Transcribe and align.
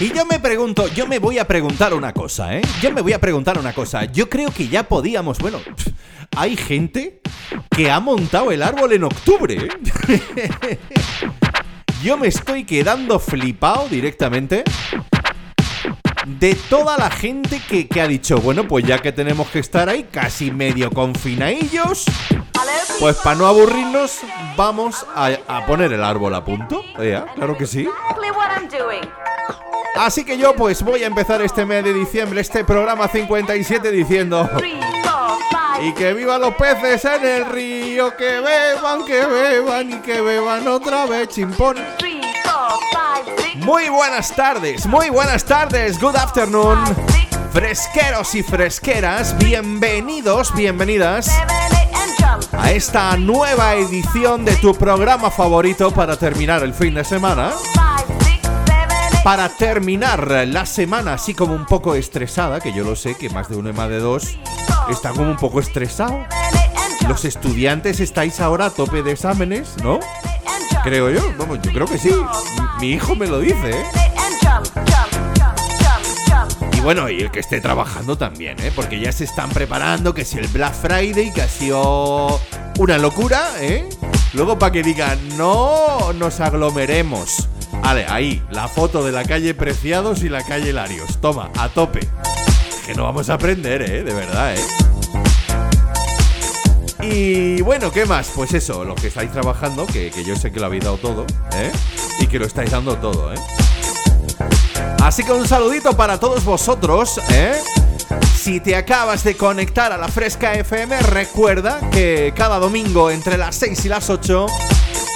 Y 0.00 0.12
yo 0.12 0.24
me 0.26 0.40
pregunto, 0.40 0.88
yo 0.88 1.06
me 1.06 1.18
voy 1.18 1.38
a 1.38 1.46
preguntar 1.46 1.94
una 1.94 2.12
cosa, 2.12 2.56
¿eh? 2.56 2.62
Yo 2.80 2.92
me 2.92 3.02
voy 3.02 3.12
a 3.12 3.20
preguntar 3.20 3.58
una 3.58 3.72
cosa. 3.72 4.04
Yo 4.06 4.28
creo 4.28 4.50
que 4.50 4.68
ya 4.68 4.82
podíamos, 4.88 5.38
bueno, 5.38 5.60
hay 6.36 6.56
gente 6.56 7.20
que 7.70 7.90
ha 7.90 8.00
montado 8.00 8.50
el 8.50 8.62
árbol 8.62 8.92
en 8.92 9.04
octubre. 9.04 9.68
¿eh? 10.08 10.78
yo 12.02 12.16
me 12.16 12.28
estoy 12.28 12.64
quedando 12.64 13.18
flipado 13.20 13.88
directamente 13.88 14.64
de 16.26 16.54
toda 16.54 16.96
la 16.96 17.10
gente 17.10 17.60
que, 17.68 17.88
que, 17.88 18.00
ha 18.00 18.08
dicho, 18.08 18.38
bueno, 18.38 18.66
pues 18.66 18.84
ya 18.84 18.98
que 18.98 19.12
tenemos 19.12 19.48
que 19.48 19.58
estar 19.58 19.88
ahí 19.88 20.04
casi 20.10 20.50
medio 20.50 20.90
confinadillos, 20.90 22.04
pues 23.00 23.16
para 23.16 23.36
no 23.36 23.46
aburrirnos, 23.46 24.20
vamos 24.56 25.04
a, 25.14 25.30
a, 25.48 25.66
poner 25.66 25.92
el 25.92 26.02
árbol 26.02 26.34
a 26.34 26.44
punto. 26.44 26.82
Ya, 26.98 27.24
claro 27.34 27.56
que 27.56 27.66
sí. 27.66 27.88
Así 29.94 30.24
que 30.24 30.38
yo 30.38 30.54
pues 30.54 30.82
voy 30.82 31.04
a 31.04 31.06
empezar 31.06 31.42
este 31.42 31.66
mes 31.66 31.84
de 31.84 31.92
diciembre, 31.92 32.40
este 32.40 32.64
programa 32.64 33.08
57 33.08 33.90
diciendo... 33.90 34.48
Y 35.82 35.92
que 35.94 36.12
vivan 36.12 36.40
los 36.40 36.54
peces 36.54 37.04
en 37.04 37.26
el 37.26 37.46
río, 37.46 38.16
que 38.16 38.40
beban, 38.40 39.04
que 39.04 39.26
beban 39.26 39.90
y 39.90 39.96
que 39.96 40.20
beban 40.20 40.68
otra 40.68 41.06
vez, 41.06 41.28
chimpón. 41.28 41.76
Muy 43.56 43.88
buenas 43.88 44.34
tardes, 44.34 44.86
muy 44.86 45.10
buenas 45.10 45.44
tardes, 45.44 46.00
good 46.00 46.14
afternoon. 46.14 46.78
Fresqueros 47.52 48.34
y 48.36 48.44
fresqueras, 48.44 49.36
bienvenidos, 49.38 50.54
bienvenidas 50.54 51.28
a 52.52 52.70
esta 52.70 53.16
nueva 53.16 53.74
edición 53.74 54.44
de 54.44 54.54
tu 54.56 54.74
programa 54.74 55.30
favorito 55.30 55.90
para 55.90 56.16
terminar 56.16 56.62
el 56.62 56.74
fin 56.74 56.94
de 56.94 57.04
semana 57.04 57.50
para 59.24 59.48
terminar 59.48 60.46
la 60.48 60.66
semana 60.66 61.14
así 61.14 61.34
como 61.34 61.54
un 61.54 61.64
poco 61.64 61.94
estresada, 61.94 62.60
que 62.60 62.72
yo 62.72 62.82
lo 62.84 62.96
sé 62.96 63.14
que 63.16 63.30
más 63.30 63.48
de 63.48 63.56
uno 63.56 63.70
y 63.70 63.72
más 63.72 63.88
de 63.88 64.00
dos 64.00 64.36
está 64.90 65.10
como 65.10 65.30
un 65.30 65.36
poco 65.36 65.60
estresado. 65.60 66.24
Los 67.08 67.24
estudiantes 67.24 68.00
estáis 68.00 68.40
ahora 68.40 68.66
a 68.66 68.70
tope 68.70 69.02
de 69.02 69.12
exámenes, 69.12 69.76
¿no? 69.82 70.00
Creo 70.82 71.10
yo, 71.10 71.20
vamos, 71.38 71.60
yo 71.62 71.72
creo 71.72 71.86
que 71.86 71.98
sí. 71.98 72.12
Mi 72.80 72.90
hijo 72.90 73.14
me 73.14 73.26
lo 73.26 73.38
dice, 73.38 73.70
¿eh? 73.70 73.84
Y 76.72 76.80
bueno, 76.80 77.08
y 77.08 77.20
el 77.20 77.30
que 77.30 77.40
esté 77.40 77.60
trabajando 77.60 78.18
también, 78.18 78.58
¿eh? 78.60 78.72
Porque 78.74 78.98
ya 78.98 79.12
se 79.12 79.24
están 79.24 79.50
preparando, 79.50 80.14
que 80.14 80.24
si 80.24 80.38
el 80.38 80.48
Black 80.48 80.74
Friday, 80.74 81.32
que 81.32 81.42
ha 81.42 81.48
sido 81.48 82.40
una 82.78 82.98
locura, 82.98 83.40
¿eh? 83.60 83.88
Luego 84.32 84.58
para 84.58 84.72
que 84.72 84.82
digan, 84.82 85.18
no 85.36 86.12
nos 86.14 86.40
aglomeremos. 86.40 87.48
Vale, 87.82 88.06
ahí, 88.08 88.42
la 88.50 88.68
foto 88.68 89.04
de 89.04 89.12
la 89.12 89.24
calle 89.24 89.54
Preciados 89.54 90.22
y 90.22 90.28
la 90.28 90.42
calle 90.44 90.72
Larios. 90.72 91.20
Toma, 91.20 91.50
a 91.58 91.68
tope. 91.68 92.00
Que 92.86 92.94
no 92.94 93.02
vamos 93.02 93.28
a 93.28 93.34
aprender, 93.34 93.82
¿eh? 93.82 94.02
De 94.02 94.14
verdad, 94.14 94.54
¿eh? 94.54 94.60
Y 97.02 97.60
bueno, 97.62 97.90
¿qué 97.90 98.06
más? 98.06 98.30
Pues 98.34 98.54
eso, 98.54 98.84
los 98.84 98.98
que 99.00 99.08
estáis 99.08 99.32
trabajando, 99.32 99.84
que, 99.86 100.10
que 100.10 100.24
yo 100.24 100.36
sé 100.36 100.52
que 100.52 100.60
lo 100.60 100.66
habéis 100.66 100.84
dado 100.84 100.96
todo, 100.96 101.26
¿eh? 101.54 101.70
Y 102.20 102.28
que 102.28 102.38
lo 102.38 102.46
estáis 102.46 102.70
dando 102.70 102.96
todo, 102.96 103.34
¿eh? 103.34 103.38
Así 105.02 105.24
que 105.24 105.32
un 105.32 105.48
saludito 105.48 105.96
para 105.96 106.20
todos 106.20 106.44
vosotros, 106.44 107.20
¿eh? 107.30 107.60
Si 108.36 108.60
te 108.60 108.76
acabas 108.76 109.24
de 109.24 109.36
conectar 109.36 109.92
a 109.92 109.98
la 109.98 110.08
Fresca 110.08 110.54
FM, 110.54 111.00
recuerda 111.02 111.80
que 111.90 112.32
cada 112.36 112.58
domingo 112.58 113.10
entre 113.10 113.36
las 113.36 113.56
6 113.56 113.84
y 113.84 113.88
las 113.88 114.08
8 114.08 114.46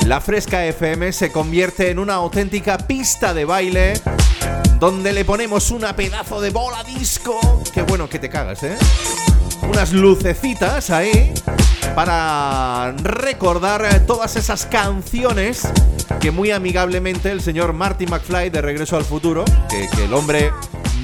la 0.06 0.20
Fresca 0.20 0.64
FM 0.64 1.12
se 1.12 1.32
convierte 1.32 1.90
en 1.90 1.98
una 1.98 2.14
auténtica 2.14 2.78
pista 2.78 3.34
de 3.34 3.44
baile 3.44 4.00
donde 4.78 5.12
le 5.12 5.24
ponemos 5.24 5.72
una 5.72 5.96
pedazo 5.96 6.40
de 6.40 6.50
bola 6.50 6.84
disco. 6.84 7.40
Qué 7.74 7.82
bueno 7.82 8.08
que 8.08 8.20
te 8.20 8.28
cagas, 8.28 8.62
¿eh? 8.62 8.76
Unas 9.62 9.92
lucecitas 9.92 10.90
ahí 10.90 11.32
para 11.96 12.94
recordar 13.02 14.06
todas 14.06 14.36
esas 14.36 14.66
canciones 14.66 15.66
que 16.20 16.30
muy 16.30 16.52
amigablemente 16.52 17.32
el 17.32 17.40
señor 17.40 17.72
Marty 17.72 18.06
McFly 18.06 18.50
de 18.50 18.62
Regreso 18.62 18.96
al 18.96 19.04
Futuro, 19.04 19.44
que, 19.68 19.88
el 20.04 20.14
hombre 20.14 20.52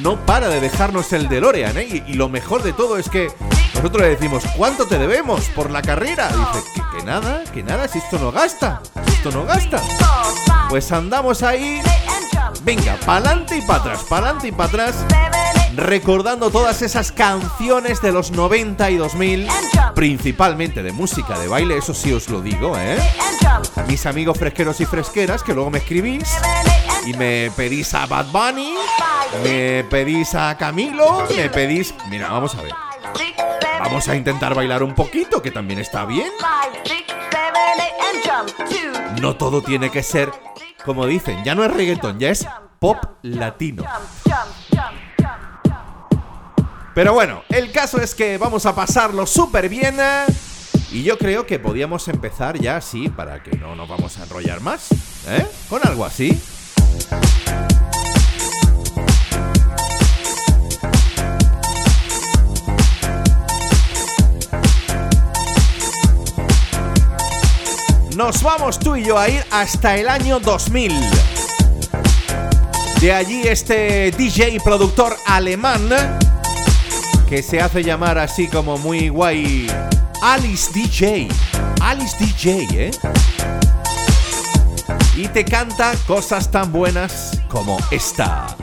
no 0.01 0.25
para 0.25 0.49
de 0.49 0.61
dejarnos 0.61 1.13
el 1.13 1.29
DeLorean, 1.29 1.77
¿eh? 1.77 2.05
Y, 2.07 2.13
lo 2.15 2.29
mejor 2.29 2.63
de 2.63 2.73
todo 2.73 2.99
es 2.99 3.09
que 3.09 3.29
nosotros 3.75 4.03
le 4.03 4.11
decimos, 4.11 4.45
¿cuánto 4.57 4.87
te 4.87 4.99
debemos 4.99 5.47
por 5.55 5.71
la 5.71 5.83
carrera? 5.83 6.29
dice, 6.29 6.65
que, 6.97 7.05
nada, 7.05 7.45
que 7.53 7.63
nada, 7.63 7.89
si 7.89 7.99
esto 7.99 8.19
no 8.19 8.31
gasta, 8.31 8.81
esto 9.07 9.31
no 9.31 9.45
gasta. 9.45 9.83
Pues 10.69 10.93
andamos 10.93 11.43
ahí, 11.43 11.81
venga, 12.63 12.97
pa'lante 13.05 13.57
y 13.57 13.63
para 13.63 13.81
atrás, 13.81 14.05
pa'lante 14.09 14.49
y 14.49 14.53
para 14.53 14.69
atrás, 14.69 14.95
recordando 15.77 16.51
todas 16.51 16.83
esas 16.83 17.13
canciones 17.13 18.01
de 18.03 18.13
los 18.13 18.31
90 18.31 18.91
y 18.91 18.97
2000, 18.97 19.49
principalmente 19.95 20.83
de 20.83 20.93
música 20.93 21.39
de 21.39 21.49
baile, 21.49 21.77
eso 21.79 21.95
sí 21.95 22.13
os 22.13 22.29
lo 22.29 22.41
digo, 22.41 22.77
¿eh? 22.79 22.99
Mis 23.89 24.07
amigos 24.07 24.39
fresqueros 24.39 24.81
y 24.81 24.87
fresqueras, 24.87 25.43
que 25.43 25.55
luego 25.55 25.71
me 25.71 25.79
escribís 25.79 26.29
y 27.07 27.15
me 27.15 27.51
pedís 27.57 27.95
a 27.95 28.07
Bad 28.07 28.27
Bunny, 28.27 28.75
me 29.43 29.85
pedís 29.85 30.35
a 30.35 30.57
Camilo, 30.57 31.27
me 31.35 31.49
pedís... 31.51 31.95
Mira, 32.09 32.29
vamos 32.29 32.55
a 32.55 32.63
ver. 32.63 32.73
Vamos 33.85 34.09
a 34.09 34.15
intentar 34.15 34.55
bailar 34.55 34.85
un 34.85 34.95
poquito, 34.95 35.43
que 35.43 35.51
también 35.51 35.81
está 35.81 36.05
bien. 36.05 36.31
No 39.21 39.37
todo 39.37 39.61
tiene 39.61 39.91
que 39.91 40.05
ser, 40.05 40.31
como 40.85 41.05
dicen, 41.07 41.43
ya 41.45 41.57
no 41.57 41.65
es 41.65 41.73
reggaeton, 41.73 42.19
ya 42.19 42.31
es 42.31 42.47
pop 42.79 42.97
latino. 43.23 43.85
Pero 46.95 47.13
bueno, 47.13 47.43
el 47.49 47.73
caso 47.73 48.01
es 48.01 48.15
que 48.15 48.39
vamos 48.39 48.67
a 48.67 48.75
pasarlo 48.75 49.27
súper 49.27 49.69
bien. 49.69 49.97
Y 50.93 51.03
yo 51.03 51.19
creo 51.19 51.45
que 51.47 51.59
podíamos 51.59 52.07
empezar 52.07 52.59
ya 52.61 52.77
así, 52.77 53.09
para 53.09 53.43
que 53.43 53.57
no 53.57 53.75
nos 53.75 53.89
vamos 53.89 54.17
a 54.19 54.23
enrollar 54.23 54.61
más. 54.61 54.93
¿Eh? 55.27 55.47
Con 55.69 55.81
algo 55.85 56.05
así. 56.05 56.41
Nos 68.17 68.43
vamos 68.43 68.79
tú 68.79 68.97
y 68.97 69.05
yo 69.05 69.19
a 69.19 69.29
ir 69.29 69.45
hasta 69.51 69.97
el 69.97 70.09
año 70.09 70.39
2000. 70.39 70.93
De 73.01 73.13
allí 73.13 73.43
este 73.47 74.11
DJ 74.11 74.61
productor 74.63 75.17
alemán 75.27 75.89
que 77.29 77.43
se 77.43 77.61
hace 77.61 77.83
llamar 77.83 78.19
así 78.19 78.49
como 78.49 78.77
muy 78.77 79.09
guay 79.09 79.67
Alice 80.23 80.71
DJ. 80.73 81.29
Alice 81.81 82.17
DJ, 82.19 82.89
¿eh? 82.89 82.91
Y 85.17 85.29
te 85.29 85.45
canta 85.45 85.93
cosas 86.07 86.51
tan 86.51 86.71
buenas 86.71 87.41
como 87.49 87.79
esta. 87.91 88.57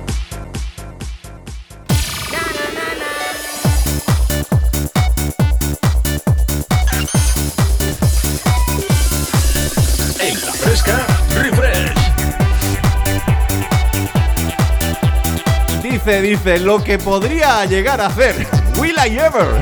Dice, 16.06 16.22
dice, 16.22 16.60
lo 16.60 16.82
que 16.82 16.98
podría 16.98 17.66
llegar 17.66 18.00
a 18.00 18.06
hacer. 18.06 18.48
Will 18.78 18.96
I 19.06 19.18
ever? 19.18 19.60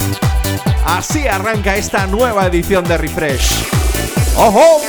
Así 0.85 1.27
arranca 1.27 1.75
esta 1.75 2.05
nueva 2.05 2.45
edición 2.45 2.83
de 2.83 2.95
Refresh. 2.95 3.65
¡Ojo! 4.35 4.81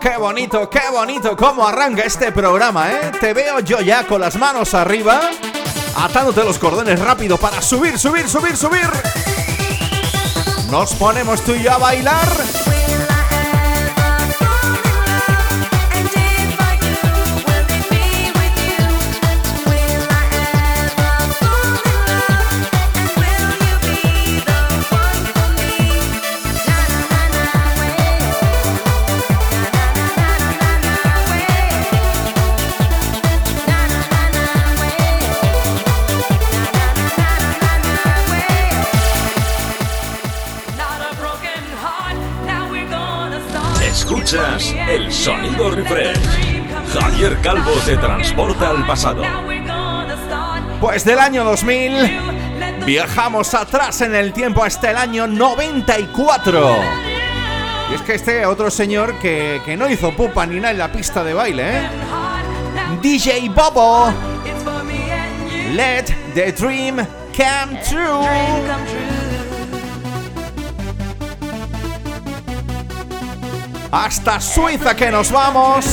Qué 0.00 0.16
bonito, 0.16 0.70
qué 0.70 0.82
bonito 0.92 1.36
cómo 1.36 1.66
arranca 1.66 2.02
este 2.02 2.30
programa, 2.30 2.88
¿eh? 2.90 3.10
Te 3.20 3.34
veo 3.34 3.58
yo 3.60 3.80
ya 3.80 4.06
con 4.06 4.20
las 4.20 4.36
manos 4.36 4.72
arriba, 4.74 5.20
atándote 5.96 6.44
los 6.44 6.58
cordones 6.58 7.00
rápido 7.00 7.36
para 7.36 7.60
subir, 7.60 7.98
subir, 7.98 8.28
subir, 8.28 8.56
subir. 8.56 8.88
Nos 10.70 10.94
ponemos 10.94 11.42
tú 11.42 11.52
y 11.52 11.62
yo 11.64 11.72
a 11.72 11.78
bailar. 11.78 12.28
El 44.88 45.12
sonido 45.12 45.70
refresh. 45.70 46.18
Javier 46.92 47.38
Calvo 47.42 47.72
te 47.84 47.96
transporta 47.96 48.70
al 48.70 48.86
pasado. 48.86 49.22
Pues 50.80 51.04
del 51.04 51.18
año 51.18 51.44
2000 51.44 52.84
viajamos 52.86 53.54
atrás 53.54 54.00
en 54.00 54.14
el 54.14 54.32
tiempo 54.32 54.64
hasta 54.64 54.90
el 54.90 54.96
año 54.96 55.26
94. 55.26 56.76
Y 57.90 57.94
es 57.94 58.02
que 58.02 58.14
este 58.14 58.46
otro 58.46 58.70
señor 58.70 59.18
que, 59.18 59.60
que 59.64 59.76
no 59.76 59.88
hizo 59.88 60.12
pupa 60.12 60.46
ni 60.46 60.56
nada 60.56 60.70
en 60.72 60.78
la 60.78 60.92
pista 60.92 61.24
de 61.24 61.34
baile, 61.34 61.78
¿eh? 61.78 61.88
DJ 63.02 63.50
Bobo. 63.50 64.12
Let 65.74 66.06
the 66.34 66.52
dream 66.52 66.96
come 67.36 67.78
true. 67.88 68.26
Hasta 73.90 74.40
Suiza 74.40 74.94
que 74.94 75.10
nos 75.10 75.30
vamos. 75.30 75.86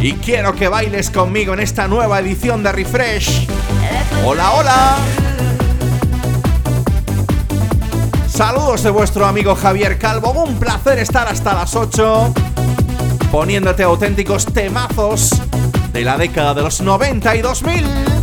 Y 0.00 0.12
quiero 0.14 0.54
que 0.54 0.68
bailes 0.68 1.10
conmigo 1.10 1.54
en 1.54 1.60
esta 1.60 1.88
nueva 1.88 2.20
edición 2.20 2.62
de 2.62 2.72
Refresh. 2.72 3.46
Hola, 4.24 4.52
hola. 4.52 4.96
Saludos 8.28 8.82
de 8.82 8.90
vuestro 8.90 9.26
amigo 9.26 9.54
Javier 9.54 9.98
Calvo. 9.98 10.30
Un 10.32 10.58
placer 10.58 10.98
estar 10.98 11.28
hasta 11.28 11.54
las 11.54 11.74
8 11.74 12.34
poniéndote 13.30 13.82
auténticos 13.82 14.46
temazos 14.46 15.30
de 15.92 16.04
la 16.04 16.18
década 16.18 16.54
de 16.54 16.62
los 16.62 16.80
90 16.80 17.36
y 17.36 17.40
2000. 17.40 18.13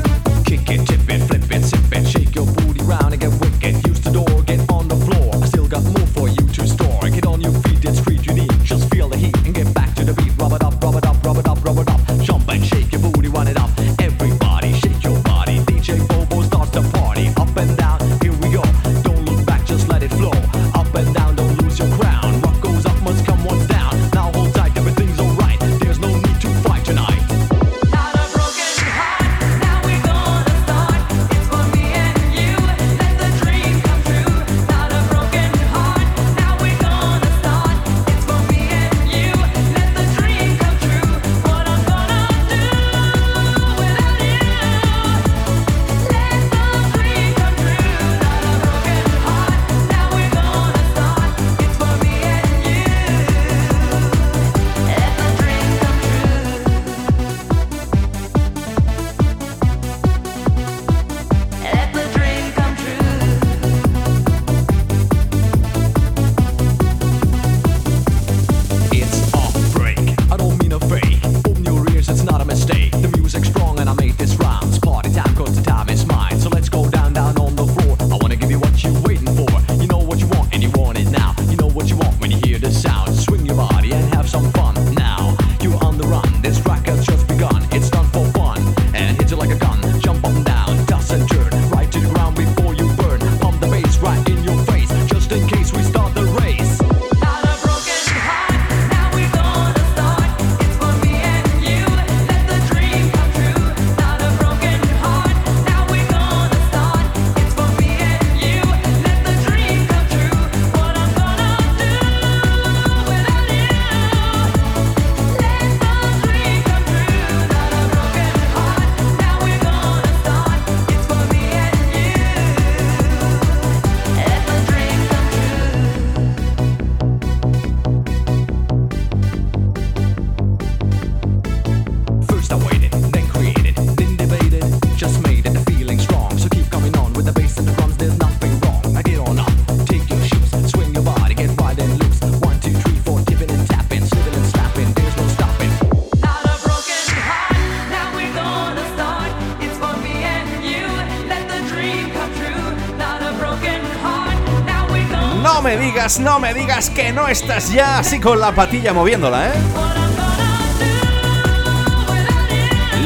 No 156.20 156.40
me 156.40 156.52
digas 156.54 156.90
que 156.90 157.14
no 157.14 157.28
estás 157.28 157.72
ya 157.72 158.00
así 158.00 158.20
con 158.20 158.40
la 158.40 158.52
patilla 158.52 158.92
moviéndola, 158.92 159.50
¿eh? 159.50 159.54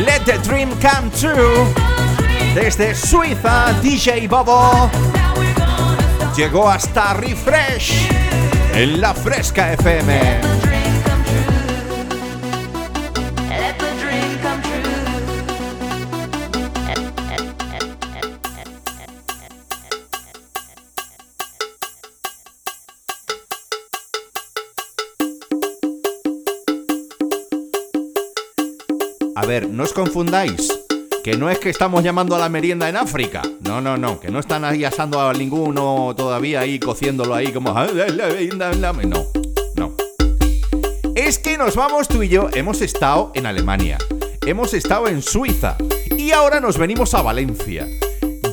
Let 0.06 0.22
the 0.26 0.38
dream 0.38 0.70
come 0.80 1.10
true. 1.12 1.66
Desde 2.54 2.96
Suiza, 2.96 3.74
DJ 3.82 4.30
Bobo 4.30 4.90
llegó 6.38 6.70
hasta 6.70 7.14
Refresh 7.16 8.08
en 8.74 9.02
la 9.02 9.14
Fresca 9.14 9.74
FM. 9.74 10.65
A 29.46 29.48
ver, 29.48 29.70
no 29.70 29.84
os 29.84 29.94
confundáis. 29.94 30.74
Que 31.24 31.38
no 31.38 31.52
es 31.52 31.60
que 31.60 31.70
estamos 31.70 32.04
llamando 32.04 32.36
a 32.36 32.40
la 32.40 32.50
merienda 32.50 32.90
en 32.90 32.98
África. 32.98 33.44
No, 33.60 33.80
no, 33.80 33.96
no. 33.96 34.20
Que 34.20 34.32
no 34.32 34.40
están 34.40 34.66
ahí 34.66 34.84
asando 34.84 35.22
a 35.22 35.32
ninguno 35.34 36.16
todavía 36.18 36.62
ahí, 36.62 36.80
cociéndolo 36.80 37.36
ahí 37.36 37.54
como... 37.54 37.72
No, 37.72 39.28
no. 39.76 39.96
Es 41.14 41.38
que 41.38 41.60
nos 41.60 41.76
vamos 41.76 42.08
tú 42.08 42.24
y 42.24 42.30
yo. 42.30 42.50
Hemos 42.56 42.82
estado 42.82 43.32
en 43.36 43.46
Alemania. 43.46 44.00
Hemos 44.48 44.74
estado 44.74 45.08
en 45.10 45.22
Suiza. 45.22 45.78
Y 46.18 46.32
ahora 46.32 46.60
nos 46.60 46.80
venimos 46.80 47.14
a 47.14 47.22
Valencia. 47.22 47.88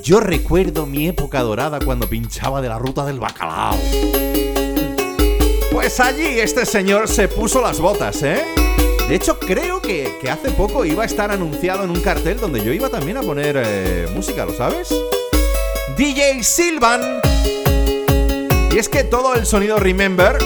Yo 0.03 0.21
recuerdo 0.21 0.85
mi 0.85 1.09
época 1.09 1.41
dorada 1.41 1.79
cuando 1.83 2.07
pinchaba 2.07 2.61
de 2.61 2.69
la 2.69 2.79
ruta 2.79 3.07
del 3.07 3.19
bacalao. 3.19 3.79
Pues 5.73 5.99
allí 6.01 6.39
este 6.39 6.67
señor 6.67 7.09
se 7.09 7.29
puso 7.29 7.63
las 7.63 7.81
botas, 7.81 8.23
¿eh? 8.23 8.62
De 9.09 9.15
hecho, 9.15 9.39
creo 9.39 9.81
que, 9.81 10.19
hace 10.31 10.51
poco 10.53 10.85
iba 10.85 11.03
a 11.03 11.07
estar 11.07 11.31
anunciado 11.31 11.85
en 11.85 11.91
un 11.91 12.01
cartel 12.01 12.39
donde 12.39 12.65
yo 12.65 12.73
iba 12.73 12.89
también 12.89 13.17
a 13.17 13.23
poner 13.23 13.61
eh, 13.63 14.07
música, 14.15 14.47
¿lo 14.47 14.55
sabes? 14.55 14.95
DJ 15.97 16.43
Silvan. 16.43 17.21
Y 18.73 18.79
es 18.79 18.89
que 18.89 19.05
todo 19.05 19.35
el 19.35 19.45
sonido 19.45 19.79
Remember, 19.79 20.39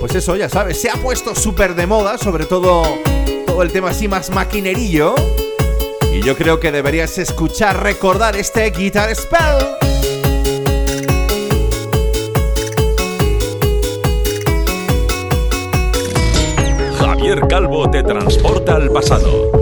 pues 0.00 0.14
eso, 0.14 0.34
ya 0.34 0.48
sabes, 0.48 0.80
se 0.80 0.90
ha 0.90 0.94
puesto 0.94 1.34
súper 1.34 1.74
de 1.74 1.86
moda, 1.86 2.18
sobre 2.18 2.44
todo 2.44 2.82
todo 3.46 3.62
el 3.62 3.72
tema 3.72 3.90
así 3.90 4.08
más 4.08 4.30
maquinerillo. 4.30 5.14
Y 6.12 6.22
yo 6.22 6.36
creo 6.36 6.58
que 6.58 6.72
deberías 6.72 7.18
escuchar, 7.18 7.82
recordar 7.82 8.36
este 8.36 8.68
Guitar 8.70 9.14
Spell. 9.14 10.17
Calvo 17.36 17.90
te 17.90 18.02
transporta 18.02 18.76
al 18.76 18.90
pasado. 18.90 19.57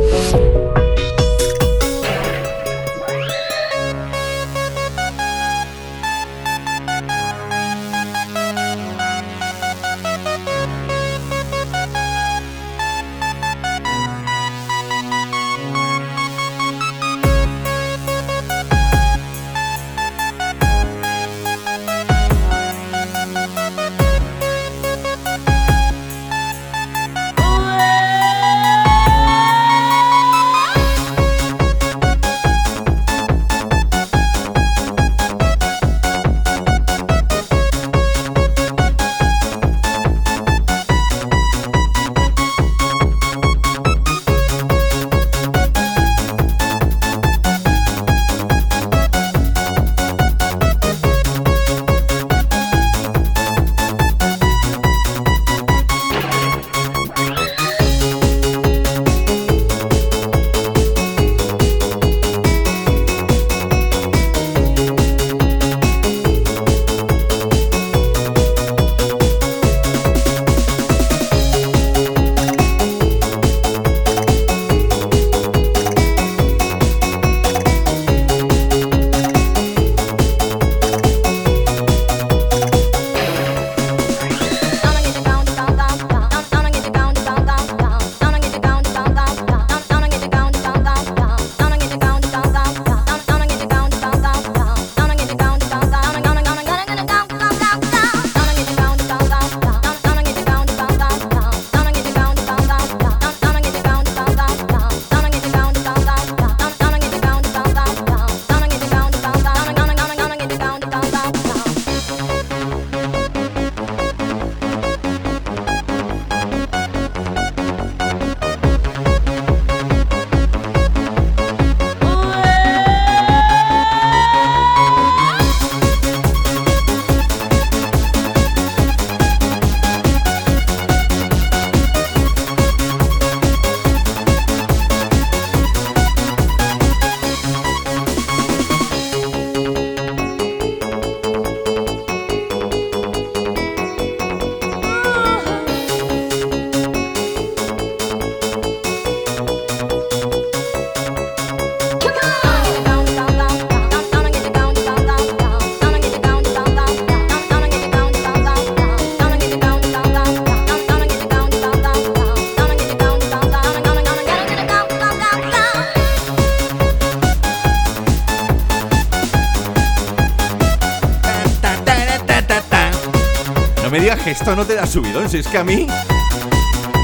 Subidón. 174.86 175.28
Si 175.28 175.38
es 175.38 175.48
que 175.48 175.58
a 175.58 175.64
mí, 175.64 175.86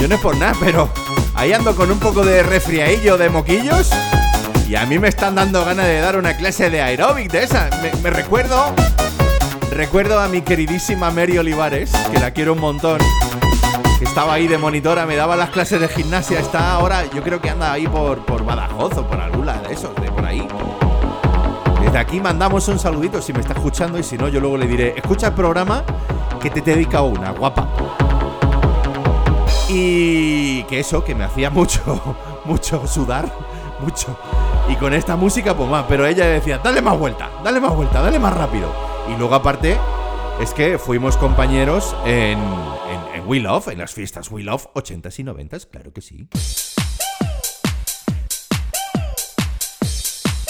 yo 0.00 0.08
no 0.08 0.14
es 0.14 0.20
por 0.20 0.36
nada, 0.36 0.54
pero 0.60 0.88
ahí 1.34 1.52
ando 1.52 1.74
con 1.74 1.90
un 1.90 1.98
poco 1.98 2.24
de 2.24 2.42
resfriadillo 2.42 3.16
de 3.16 3.30
moquillos. 3.30 3.90
Y 4.68 4.74
a 4.74 4.86
mí 4.86 4.98
me 4.98 5.08
están 5.08 5.34
dando 5.34 5.64
ganas 5.64 5.86
de 5.86 6.00
dar 6.00 6.16
una 6.16 6.36
clase 6.36 6.70
de 6.70 6.80
aeróbic 6.80 7.30
de 7.30 7.44
esa. 7.44 7.68
Me, 8.02 8.10
recuerdo. 8.10 8.74
Recuerdo 9.70 10.20
a 10.20 10.28
mi 10.28 10.42
queridísima 10.42 11.10
Mary 11.10 11.38
Olivares, 11.38 11.92
que 12.10 12.18
la 12.18 12.30
quiero 12.30 12.54
un 12.54 12.60
montón. 12.60 12.98
Que 13.98 14.04
estaba 14.04 14.34
ahí 14.34 14.48
de 14.48 14.58
monitora, 14.58 15.06
me 15.06 15.16
daba 15.16 15.36
las 15.36 15.50
clases 15.50 15.80
de 15.80 15.88
gimnasia. 15.88 16.40
Está 16.40 16.72
ahora, 16.72 17.04
yo 17.14 17.22
creo 17.22 17.40
que 17.40 17.50
anda 17.50 17.72
ahí 17.72 17.86
por, 17.86 18.24
por 18.24 18.44
Badajoz 18.44 18.96
o 18.98 19.06
por 19.06 19.20
alguna 19.20 19.54
de 19.62 19.74
esos, 19.74 19.94
de 19.96 20.10
por 20.10 20.24
ahí. 20.24 20.46
Desde 21.82 21.98
aquí 21.98 22.20
mandamos 22.20 22.68
un 22.68 22.78
saludito 22.78 23.20
si 23.20 23.32
me 23.32 23.40
está 23.40 23.54
escuchando 23.54 23.98
y 23.98 24.02
si 24.02 24.16
no, 24.16 24.28
yo 24.28 24.40
luego 24.40 24.56
le 24.56 24.66
diré, 24.66 24.94
escucha 24.96 25.28
el 25.28 25.34
programa 25.34 25.84
que 26.42 26.50
te 26.50 26.60
dedica 26.60 27.02
una, 27.02 27.30
guapa. 27.30 27.68
Y 29.68 30.64
que 30.64 30.80
eso, 30.80 31.04
que 31.04 31.14
me 31.14 31.22
hacía 31.22 31.50
mucho, 31.50 32.16
mucho 32.44 32.84
sudar, 32.88 33.32
mucho. 33.80 34.18
Y 34.68 34.74
con 34.74 34.92
esta 34.92 35.14
música, 35.14 35.56
pues 35.56 35.70
más, 35.70 35.84
pero 35.88 36.04
ella 36.04 36.26
decía, 36.26 36.58
dale 36.58 36.82
más 36.82 36.98
vuelta, 36.98 37.30
dale 37.44 37.60
más 37.60 37.74
vuelta, 37.74 38.02
dale 38.02 38.18
más 38.18 38.34
rápido. 38.34 38.74
Y 39.08 39.16
luego 39.16 39.36
aparte, 39.36 39.78
es 40.40 40.52
que 40.52 40.78
fuimos 40.78 41.16
compañeros 41.16 41.94
en, 42.04 42.38
en, 42.40 43.14
en 43.14 43.28
We 43.28 43.38
Love, 43.38 43.68
en 43.68 43.78
las 43.78 43.94
fiestas 43.94 44.28
We 44.30 44.42
Love 44.42 44.66
80s 44.74 45.20
y 45.20 45.24
90s, 45.24 45.68
claro 45.70 45.92
que 45.92 46.00
sí. 46.00 46.28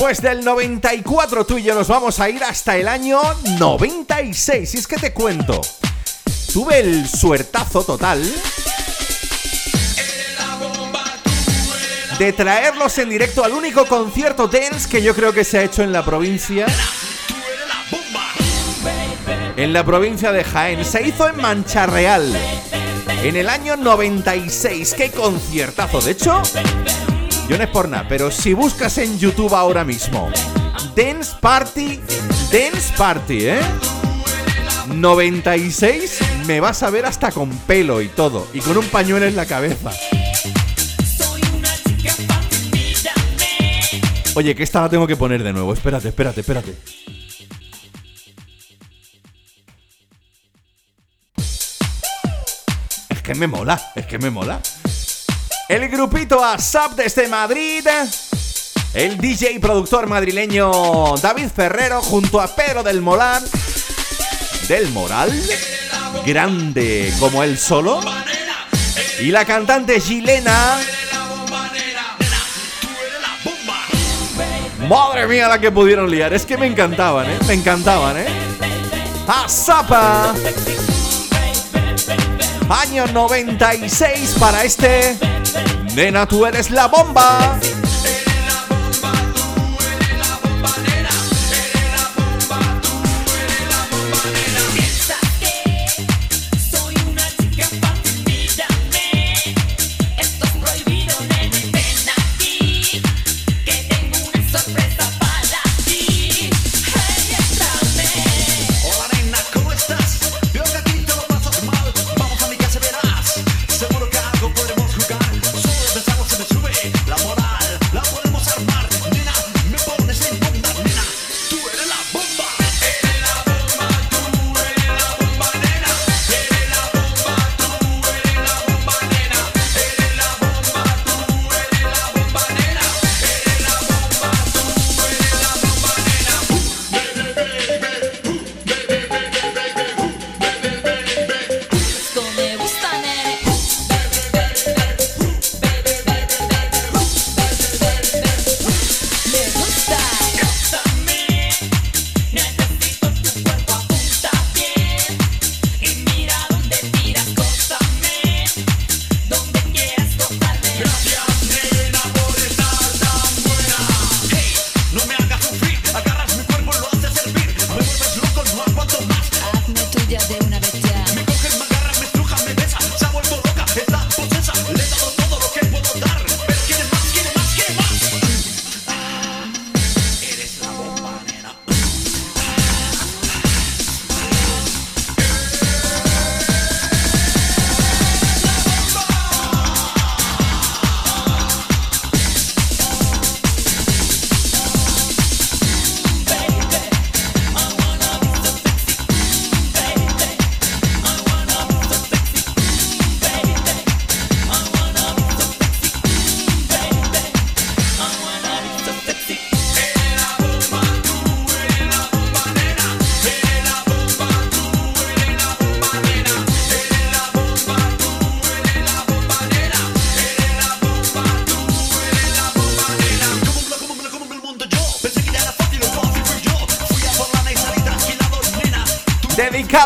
Pues 0.02 0.20
del 0.20 0.44
94 0.44 1.46
tú 1.46 1.58
y 1.58 1.62
yo 1.62 1.76
nos 1.76 1.86
vamos 1.86 2.18
a 2.18 2.28
ir 2.28 2.42
hasta 2.42 2.76
el 2.76 2.88
año 2.88 3.20
96. 3.60 4.74
Y 4.74 4.78
es 4.78 4.88
que 4.88 4.96
te 4.96 5.12
cuento, 5.14 5.60
tuve 6.52 6.80
el 6.80 7.08
suertazo 7.08 7.82
total 7.82 8.22
de 12.18 12.32
traerlos 12.34 12.98
en 12.98 13.08
directo 13.08 13.42
al 13.42 13.52
único 13.52 13.86
concierto 13.86 14.48
dance 14.48 14.88
que 14.88 15.02
yo 15.02 15.14
creo 15.14 15.32
que 15.32 15.44
se 15.44 15.58
ha 15.58 15.62
hecho 15.62 15.82
en 15.82 15.92
la 15.92 16.04
provincia. 16.04 16.66
En 19.56 19.72
la 19.72 19.84
provincia 19.84 20.30
de 20.30 20.44
Jaén. 20.44 20.84
Se 20.84 21.06
hizo 21.06 21.26
en 21.26 21.36
Mancha 21.36 21.86
Real. 21.86 22.30
En 23.22 23.36
el 23.36 23.48
año 23.48 23.76
96. 23.76 24.94
¡Qué 24.94 25.10
conciertazo! 25.10 26.00
De 26.02 26.10
hecho, 26.12 26.42
yo 27.48 27.56
no 27.56 27.64
es 27.64 27.70
por 27.70 27.88
nada, 27.88 28.06
pero 28.08 28.30
si 28.30 28.52
buscas 28.52 28.98
en 28.98 29.18
YouTube 29.18 29.54
ahora 29.54 29.84
mismo 29.84 30.30
Dance 30.94 31.32
Party, 31.40 31.98
Dance 32.50 32.92
Party, 32.96 33.48
¿eh? 33.48 33.60
96 34.88 36.31
me 36.46 36.60
vas 36.60 36.82
a 36.82 36.90
ver 36.90 37.06
hasta 37.06 37.30
con 37.32 37.50
pelo 37.50 38.00
y 38.00 38.08
todo, 38.08 38.46
y 38.52 38.60
con 38.60 38.76
un 38.76 38.86
pañuelo 38.86 39.26
en 39.26 39.36
la 39.36 39.46
cabeza. 39.46 39.90
Oye, 44.34 44.54
que 44.54 44.62
esta 44.62 44.80
la 44.80 44.88
tengo 44.88 45.06
que 45.06 45.16
poner 45.16 45.42
de 45.42 45.52
nuevo. 45.52 45.74
Espérate, 45.74 46.08
espérate, 46.08 46.40
espérate. 46.40 46.74
Es 53.10 53.22
que 53.22 53.34
me 53.34 53.46
mola, 53.46 53.92
es 53.94 54.06
que 54.06 54.18
me 54.18 54.30
mola. 54.30 54.60
El 55.68 55.88
grupito 55.88 56.42
ASAP 56.42 56.92
desde 56.96 57.28
Madrid. 57.28 57.86
El 58.94 59.18
DJ 59.18 59.52
y 59.52 59.58
productor 59.58 60.06
madrileño 60.06 61.14
David 61.20 61.48
Ferrero 61.54 62.02
junto 62.02 62.40
a 62.40 62.54
Pedro 62.54 62.82
del 62.82 63.00
Molar. 63.00 63.42
Del 64.68 64.88
Moral. 64.90 65.30
Grande 66.26 67.12
como 67.18 67.42
él 67.42 67.58
solo. 67.58 68.00
Y 69.20 69.30
la 69.30 69.44
cantante 69.44 70.00
chilena. 70.00 70.78
Madre 74.88 75.26
mía 75.26 75.48
la 75.48 75.60
que 75.60 75.70
pudieron 75.70 76.10
liar. 76.10 76.32
Es 76.32 76.44
que 76.44 76.56
me 76.56 76.66
encantaban, 76.66 77.30
¿eh? 77.30 77.38
Me 77.46 77.54
encantaban, 77.54 78.16
¿eh? 78.18 78.26
ASAPA. 79.26 80.34
Año 82.68 83.06
96 83.06 84.36
para 84.38 84.64
este. 84.64 85.16
Nena, 85.94 86.26
tú 86.26 86.46
eres 86.46 86.70
la 86.70 86.86
bomba. 86.86 87.58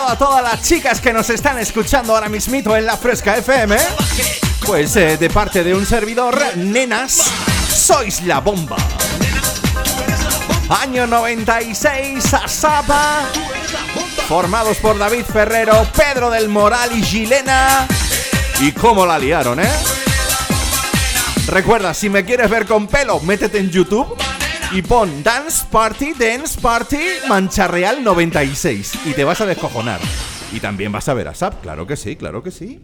A 0.08 0.16
todas 0.16 0.40
las 0.40 0.62
chicas 0.62 1.00
que 1.00 1.12
nos 1.12 1.30
están 1.30 1.58
escuchando 1.58 2.14
ahora 2.14 2.28
mismito 2.28 2.76
en 2.76 2.86
la 2.86 2.96
Fresca 2.96 3.36
FM. 3.38 3.76
Pues 4.64 4.94
eh, 4.94 5.16
de 5.16 5.28
parte 5.28 5.64
de 5.64 5.74
un 5.74 5.84
servidor, 5.84 6.38
nenas, 6.56 7.24
sois 7.74 8.22
la 8.22 8.38
bomba. 8.38 8.76
Año 10.68 11.08
96, 11.08 12.34
Asapa. 12.34 13.24
Formados 14.28 14.76
por 14.76 14.96
David 14.96 15.24
Ferrero, 15.24 15.84
Pedro 15.96 16.30
del 16.30 16.48
Moral 16.48 16.96
y 16.96 17.02
Gilena. 17.02 17.88
Y 18.60 18.70
cómo 18.70 19.04
la 19.06 19.18
liaron, 19.18 19.58
¿eh? 19.58 19.72
Recuerda, 21.48 21.92
si 21.94 22.08
me 22.08 22.24
quieres 22.24 22.48
ver 22.48 22.64
con 22.66 22.86
pelo, 22.86 23.18
métete 23.20 23.58
en 23.58 23.70
YouTube 23.70 24.16
y 24.72 24.82
pon 24.82 25.22
Dance 25.22 25.64
Party, 25.70 26.12
Dance 26.14 26.60
Party, 26.60 26.98
Mancha 27.28 27.68
Real 27.68 28.02
96 28.02 28.98
y 29.06 29.12
te 29.12 29.24
vas 29.24 29.40
a 29.40 29.46
descojonar. 29.46 30.00
Y 30.52 30.60
también 30.60 30.92
vas 30.92 31.08
a 31.08 31.14
ver 31.14 31.28
a 31.28 31.34
Sap, 31.34 31.60
claro 31.62 31.86
que 31.86 31.96
sí, 31.96 32.16
claro 32.16 32.42
que 32.42 32.50
sí. 32.50 32.82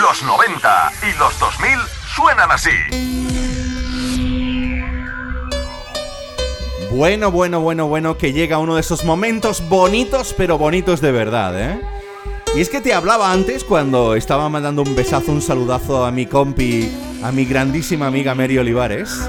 Los 0.00 0.22
90 0.22 0.92
y 1.02 1.18
los 1.18 1.38
2000 1.38 1.70
suenan 2.14 2.50
así. 2.50 2.70
Bueno, 6.90 7.30
bueno, 7.30 7.60
bueno, 7.60 7.86
bueno, 7.86 8.18
que 8.18 8.32
llega 8.32 8.58
uno 8.58 8.74
de 8.74 8.82
esos 8.82 9.04
momentos 9.04 9.66
bonitos, 9.68 10.34
pero 10.36 10.58
bonitos 10.58 11.00
de 11.00 11.12
verdad, 11.12 11.58
¿eh? 11.60 11.80
Y 12.54 12.60
es 12.60 12.68
que 12.68 12.82
te 12.82 12.92
hablaba 12.92 13.32
antes 13.32 13.64
cuando 13.64 14.14
estaba 14.14 14.50
mandando 14.50 14.82
un 14.82 14.94
besazo, 14.94 15.32
un 15.32 15.40
saludazo 15.40 16.04
a 16.04 16.10
mi 16.10 16.26
compi, 16.26 16.92
a 17.22 17.32
mi 17.32 17.46
grandísima 17.46 18.08
amiga 18.08 18.34
Mary 18.34 18.58
Olivares. 18.58 19.22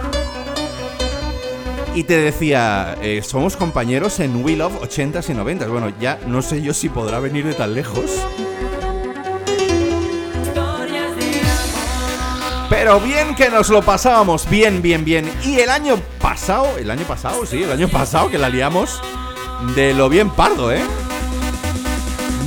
Y 1.96 2.04
te 2.04 2.18
decía, 2.18 2.98
eh, 3.02 3.22
somos 3.24 3.56
compañeros 3.56 4.20
en 4.20 4.44
We 4.44 4.58
Love 4.58 4.82
80s 4.82 5.30
y 5.30 5.34
90s. 5.36 5.70
Bueno, 5.70 5.94
ya 6.02 6.20
no 6.28 6.42
sé 6.42 6.62
yo 6.62 6.74
si 6.74 6.90
podrá 6.90 7.22
venir 7.22 7.46
de 7.46 7.54
tan 7.54 7.74
lejos. 7.74 8.12
Pero 12.70 13.00
bien 13.00 13.36
que 13.36 13.50
nos 13.50 13.70
lo 13.70 13.82
pasábamos, 13.84 14.50
bien, 14.50 14.82
bien, 14.82 15.06
bien. 15.06 15.32
Y 15.46 15.62
el 15.62 15.70
año 15.70 15.96
pasado, 16.20 16.78
el 16.78 16.92
año 16.92 17.06
pasado, 17.06 17.46
sí, 17.46 17.64
el 17.64 17.72
año 17.72 17.88
pasado 17.88 18.30
que 18.30 18.38
la 18.38 18.50
liamos 18.50 19.00
de 19.78 19.94
lo 19.94 20.10
bien 20.10 20.30
pardo, 20.30 20.74
¿eh? 20.74 20.82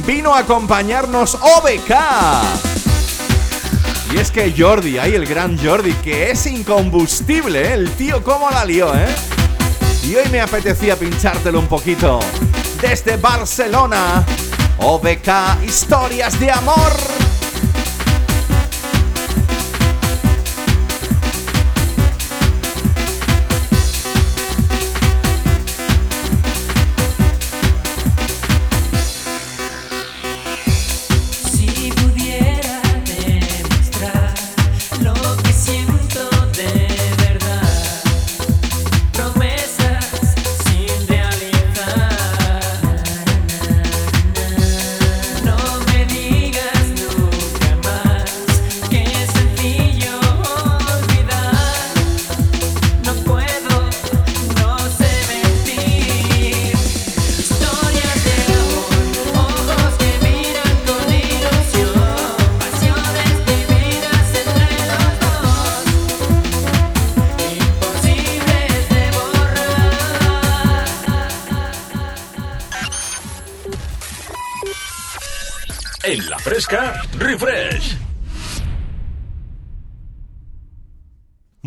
Vino 0.07 0.33
a 0.33 0.39
acompañarnos 0.39 1.35
OBK. 1.35 1.91
Y 4.15 4.19
es 4.19 4.31
que 4.31 4.55
Jordi, 4.57 4.99
ahí 4.99 5.15
el 5.17 5.27
gran 5.27 5.59
Jordi, 5.59 5.93
que 5.95 6.31
es 6.31 6.47
incombustible, 6.47 7.61
¿eh? 7.63 7.75
el 7.75 7.91
tío 7.91 8.23
cómo 8.23 8.49
la 8.49 8.65
lió, 8.65 8.95
¿eh? 8.95 9.09
Y 10.05 10.15
hoy 10.15 10.29
me 10.31 10.41
apetecía 10.41 10.97
pinchártelo 10.97 11.59
un 11.59 11.67
poquito. 11.67 12.21
Desde 12.81 13.17
Barcelona, 13.17 14.25
OBK 14.79 15.65
Historias 15.67 16.39
de 16.39 16.53
Amor. 16.53 17.26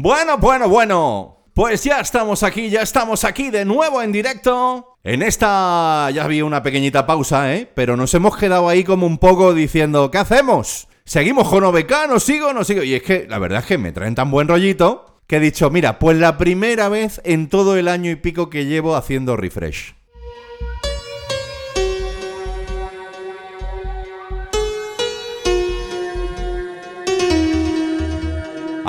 Bueno, 0.01 0.37
bueno, 0.37 0.69
bueno. 0.69 1.49
Pues 1.53 1.83
ya 1.83 1.99
estamos 1.99 2.43
aquí, 2.43 2.69
ya 2.69 2.83
estamos 2.83 3.25
aquí 3.25 3.49
de 3.49 3.65
nuevo 3.65 4.01
en 4.01 4.13
directo. 4.13 4.95
En 5.03 5.21
esta 5.21 6.09
ya 6.11 6.23
había 6.23 6.45
una 6.45 6.63
pequeñita 6.63 7.05
pausa, 7.05 7.53
¿eh? 7.53 7.69
Pero 7.75 7.97
nos 7.97 8.13
hemos 8.13 8.37
quedado 8.37 8.69
ahí 8.69 8.85
como 8.85 9.05
un 9.05 9.17
poco 9.17 9.53
diciendo, 9.53 10.09
¿qué 10.09 10.19
hacemos? 10.19 10.87
¿Seguimos 11.03 11.49
con 11.49 11.65
OBK? 11.65 12.07
¿No 12.07 12.21
sigo? 12.21 12.53
¿No 12.53 12.63
sigo? 12.63 12.81
Y 12.81 12.93
es 12.93 13.03
que 13.03 13.27
la 13.27 13.39
verdad 13.39 13.59
es 13.59 13.65
que 13.65 13.77
me 13.77 13.91
traen 13.91 14.15
tan 14.15 14.31
buen 14.31 14.47
rollito 14.47 15.19
que 15.27 15.35
he 15.35 15.41
dicho, 15.41 15.69
mira, 15.69 15.99
pues 15.99 16.17
la 16.17 16.37
primera 16.37 16.87
vez 16.87 17.19
en 17.25 17.49
todo 17.49 17.75
el 17.75 17.89
año 17.89 18.09
y 18.09 18.15
pico 18.15 18.49
que 18.49 18.67
llevo 18.67 18.95
haciendo 18.95 19.35
refresh. 19.35 19.95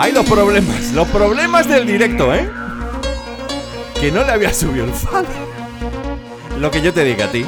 Hay 0.01 0.13
los 0.13 0.25
problemas, 0.25 0.93
los 0.93 1.07
problemas 1.09 1.69
del 1.69 1.87
directo, 1.87 2.33
¿eh? 2.35 2.49
Que 4.01 4.11
no 4.11 4.25
le 4.25 4.33
había 4.33 4.55
subido 4.55 4.87
el 4.87 4.95
fan. 4.95 5.27
Lo 6.59 6.71
que 6.71 6.81
yo 6.81 6.95
te 6.95 7.05
diga 7.05 7.27
a 7.27 7.31
ti 7.31 7.45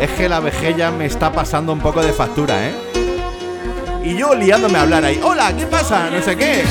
es 0.00 0.08
que 0.12 0.26
la 0.30 0.40
vejella 0.40 0.90
me 0.90 1.04
está 1.04 1.30
pasando 1.32 1.74
un 1.74 1.80
poco 1.80 2.02
de 2.02 2.14
factura, 2.14 2.66
¿eh? 2.66 2.72
Y 4.02 4.16
yo 4.16 4.34
liándome 4.34 4.78
a 4.78 4.82
hablar 4.82 5.04
ahí, 5.04 5.20
hola, 5.22 5.54
¿qué 5.54 5.66
pasa? 5.66 6.08
No 6.08 6.22
sé 6.22 6.34
qué. 6.34 6.64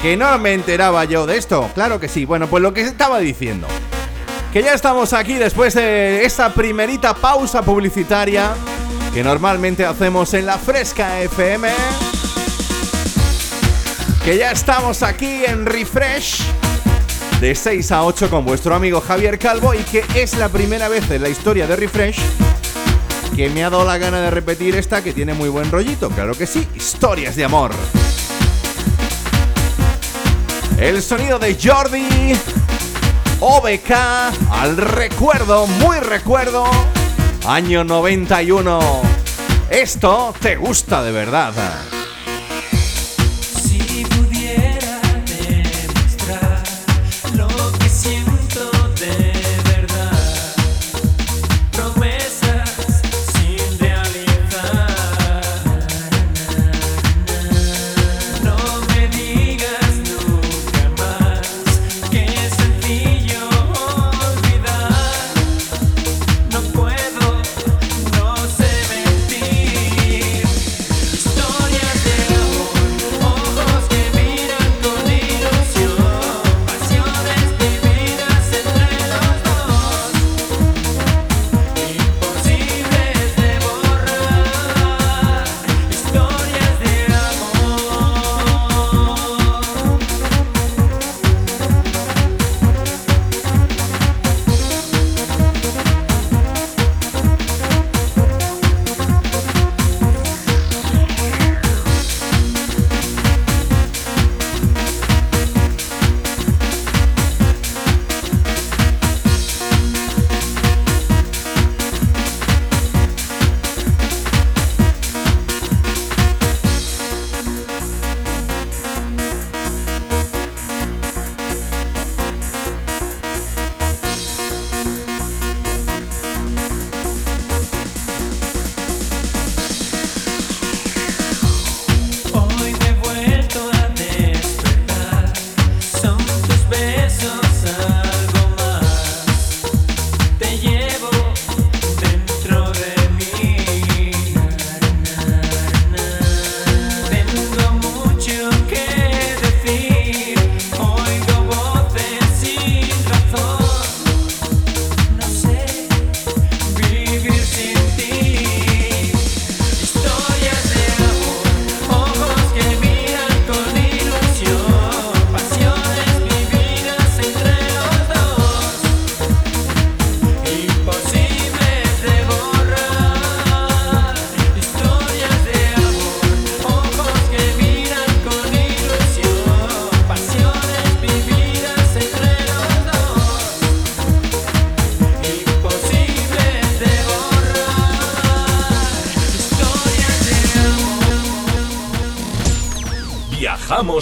Que 0.00 0.16
no 0.16 0.38
me 0.38 0.52
enteraba 0.52 1.04
yo 1.04 1.26
de 1.26 1.36
esto. 1.36 1.68
Claro 1.74 1.98
que 1.98 2.06
sí. 2.06 2.24
Bueno, 2.26 2.46
pues 2.46 2.62
lo 2.62 2.72
que 2.72 2.82
estaba 2.82 3.18
diciendo. 3.18 3.66
Que 4.52 4.62
ya 4.62 4.74
estamos 4.74 5.12
aquí 5.12 5.34
después 5.34 5.74
de 5.74 6.24
esa 6.24 6.54
primerita 6.54 7.14
pausa 7.14 7.62
publicitaria 7.62 8.52
que 9.12 9.24
normalmente 9.24 9.84
hacemos 9.84 10.32
en 10.34 10.46
la 10.46 10.56
Fresca 10.56 11.20
FM. 11.20 11.68
Que 14.24 14.38
ya 14.38 14.52
estamos 14.52 15.02
aquí 15.02 15.44
en 15.44 15.66
Refresh 15.66 16.40
de 17.42 17.54
6 17.54 17.92
a 17.92 18.04
8 18.04 18.30
con 18.30 18.46
vuestro 18.46 18.74
amigo 18.74 19.02
Javier 19.02 19.38
Calvo 19.38 19.74
y 19.74 19.80
que 19.80 20.02
es 20.14 20.38
la 20.38 20.48
primera 20.48 20.88
vez 20.88 21.10
en 21.10 21.20
la 21.20 21.28
historia 21.28 21.66
de 21.66 21.76
Refresh 21.76 22.20
que 23.36 23.50
me 23.50 23.62
ha 23.62 23.68
dado 23.68 23.84
la 23.84 23.98
gana 23.98 24.22
de 24.22 24.30
repetir 24.30 24.76
esta 24.76 25.04
que 25.04 25.12
tiene 25.12 25.34
muy 25.34 25.50
buen 25.50 25.70
rollito. 25.70 26.08
Claro 26.08 26.34
que 26.34 26.46
sí, 26.46 26.66
historias 26.74 27.36
de 27.36 27.44
amor. 27.44 27.72
El 30.78 31.02
sonido 31.02 31.38
de 31.38 31.58
Jordi 31.62 32.32
OBK 33.40 33.90
al 34.52 34.76
recuerdo, 34.78 35.66
muy 35.66 35.98
recuerdo, 35.98 36.64
año 37.46 37.84
91. 37.84 39.02
Esto 39.68 40.34
te 40.40 40.56
gusta 40.56 41.02
de 41.02 41.12
verdad. 41.12 41.52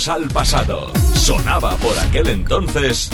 Al 0.09 0.27
pasado. 0.29 0.91
Sonaba 1.15 1.77
por 1.77 1.97
aquel 1.97 2.29
entonces. 2.29 3.11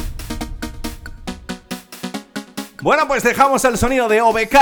Bueno, 2.80 3.06
pues 3.06 3.22
dejamos 3.22 3.62
el 3.64 3.76
sonido 3.76 4.08
de 4.08 4.22
OBK. 4.22 4.56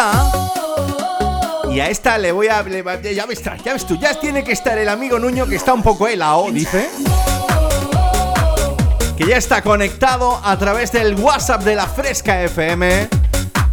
Y 1.70 1.78
a 1.78 1.88
esta 1.88 2.18
le 2.18 2.32
voy 2.32 2.48
a. 2.48 2.64
ya 3.00 3.26
ves, 3.26 3.42
ya 3.64 3.72
ves 3.72 3.86
tú, 3.86 3.96
ya 3.96 4.18
tiene 4.18 4.42
que 4.42 4.52
estar 4.52 4.76
el 4.76 4.88
amigo 4.88 5.20
Nuño 5.20 5.46
que 5.46 5.54
está 5.54 5.72
un 5.72 5.84
poco 5.84 6.08
helado, 6.08 6.50
dice. 6.50 6.88
Que 9.16 9.26
ya 9.26 9.36
está 9.36 9.62
conectado 9.62 10.40
a 10.42 10.58
través 10.58 10.90
del 10.90 11.14
WhatsApp 11.14 11.62
de 11.62 11.76
la 11.76 11.86
Fresca 11.86 12.42
FM. 12.42 13.08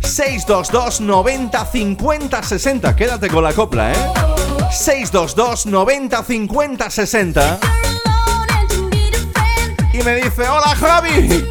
622 0.02 1.02
90 1.02 1.66
50 1.66 2.44
60. 2.44 2.96
Quédate 2.96 3.30
con 3.30 3.44
la 3.44 3.54
copla, 3.54 3.94
¿eh? 3.94 3.96
622 4.72 5.66
90 5.66 6.24
50 6.24 6.90
60. 6.90 7.60
Y 9.94 10.04
me 10.04 10.16
dice: 10.16 10.50
Hola 10.50 10.76
Javi, 10.76 11.48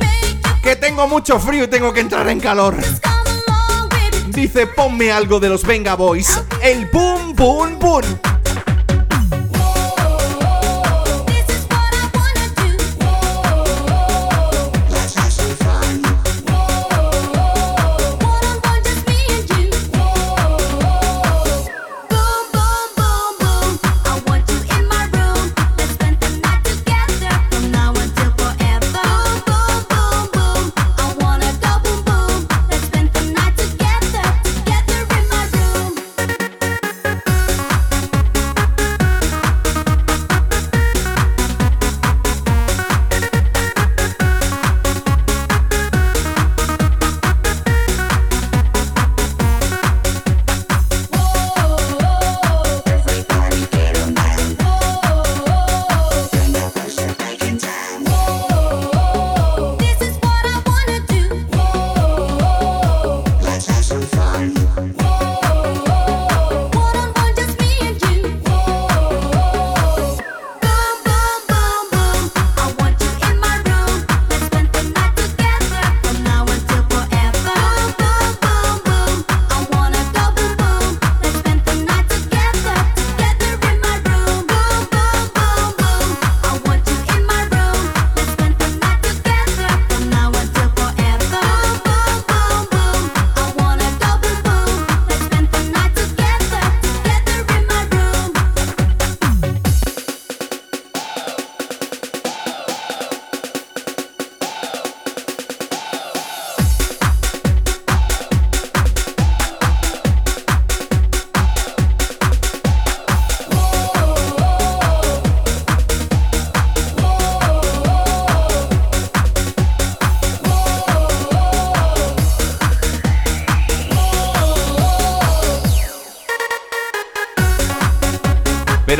que 0.63 0.77
tengo 0.77 1.07
mucho 1.07 1.39
frío 1.39 1.65
y 1.65 1.69
tengo 1.69 1.93
que 1.93 2.01
entrar 2.01 2.29
en 2.29 2.41
calor. 2.41 2.77
Dice, 4.29 4.67
ponme 4.67 5.13
algo 5.13 5.39
de 5.39 5.49
los 5.49 5.63
Venga 5.65 5.95
Boys. 5.95 6.41
El 6.61 6.91
pum 6.91 7.35
pum 7.37 7.79
pum. 7.79 8.03